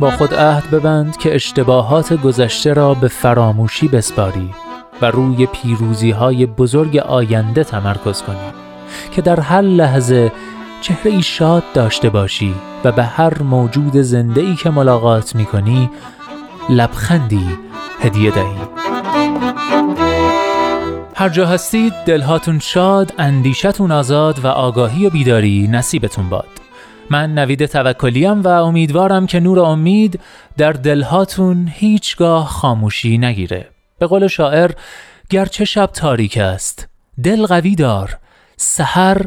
با 0.00 0.10
خود 0.10 0.34
عهد 0.34 0.70
ببند 0.70 1.16
که 1.16 1.34
اشتباهات 1.34 2.12
گذشته 2.12 2.72
را 2.72 2.94
به 2.94 3.08
فراموشی 3.08 3.88
بسپاری 3.88 4.50
و 5.02 5.10
روی 5.10 5.46
پیروزی 5.46 6.10
های 6.10 6.46
بزرگ 6.46 6.96
آینده 6.96 7.64
تمرکز 7.64 8.22
کنی 8.22 8.52
که 9.10 9.22
در 9.22 9.40
هر 9.40 9.62
لحظه 9.62 10.32
چهره 10.80 11.10
ای 11.10 11.22
شاد 11.22 11.64
داشته 11.74 12.10
باشی 12.10 12.54
و 12.84 12.92
به 12.92 13.04
هر 13.04 13.42
موجود 13.42 13.96
زنده 13.96 14.40
ای 14.40 14.54
که 14.54 14.70
ملاقات 14.70 15.34
می 15.34 15.44
کنی 15.44 15.90
لبخندی 16.68 17.58
هدیه 18.00 18.30
دهی 18.30 18.56
هر 21.14 21.28
جا 21.28 21.46
هستید 21.46 21.92
دلهاتون 22.06 22.58
شاد، 22.58 23.12
اندیشتون 23.18 23.92
آزاد 23.92 24.44
و 24.44 24.46
آگاهی 24.46 25.06
و 25.06 25.10
بیداری 25.10 25.68
نصیبتون 25.68 26.28
باد. 26.28 26.48
من 27.10 27.34
نوید 27.34 27.66
توکلیم 27.66 28.42
و 28.42 28.48
امیدوارم 28.48 29.26
که 29.26 29.40
نور 29.40 29.60
امید 29.60 30.20
در 30.56 30.72
دلهاتون 30.72 31.68
هیچگاه 31.74 32.46
خاموشی 32.46 33.18
نگیره. 33.18 33.68
به 33.98 34.06
قول 34.06 34.26
شاعر 34.26 34.70
گرچه 35.30 35.64
شب 35.64 35.86
تاریک 35.86 36.38
است 36.38 36.88
دل 37.24 37.46
قوی 37.46 37.74
دار 37.74 38.18
سحر 38.56 39.26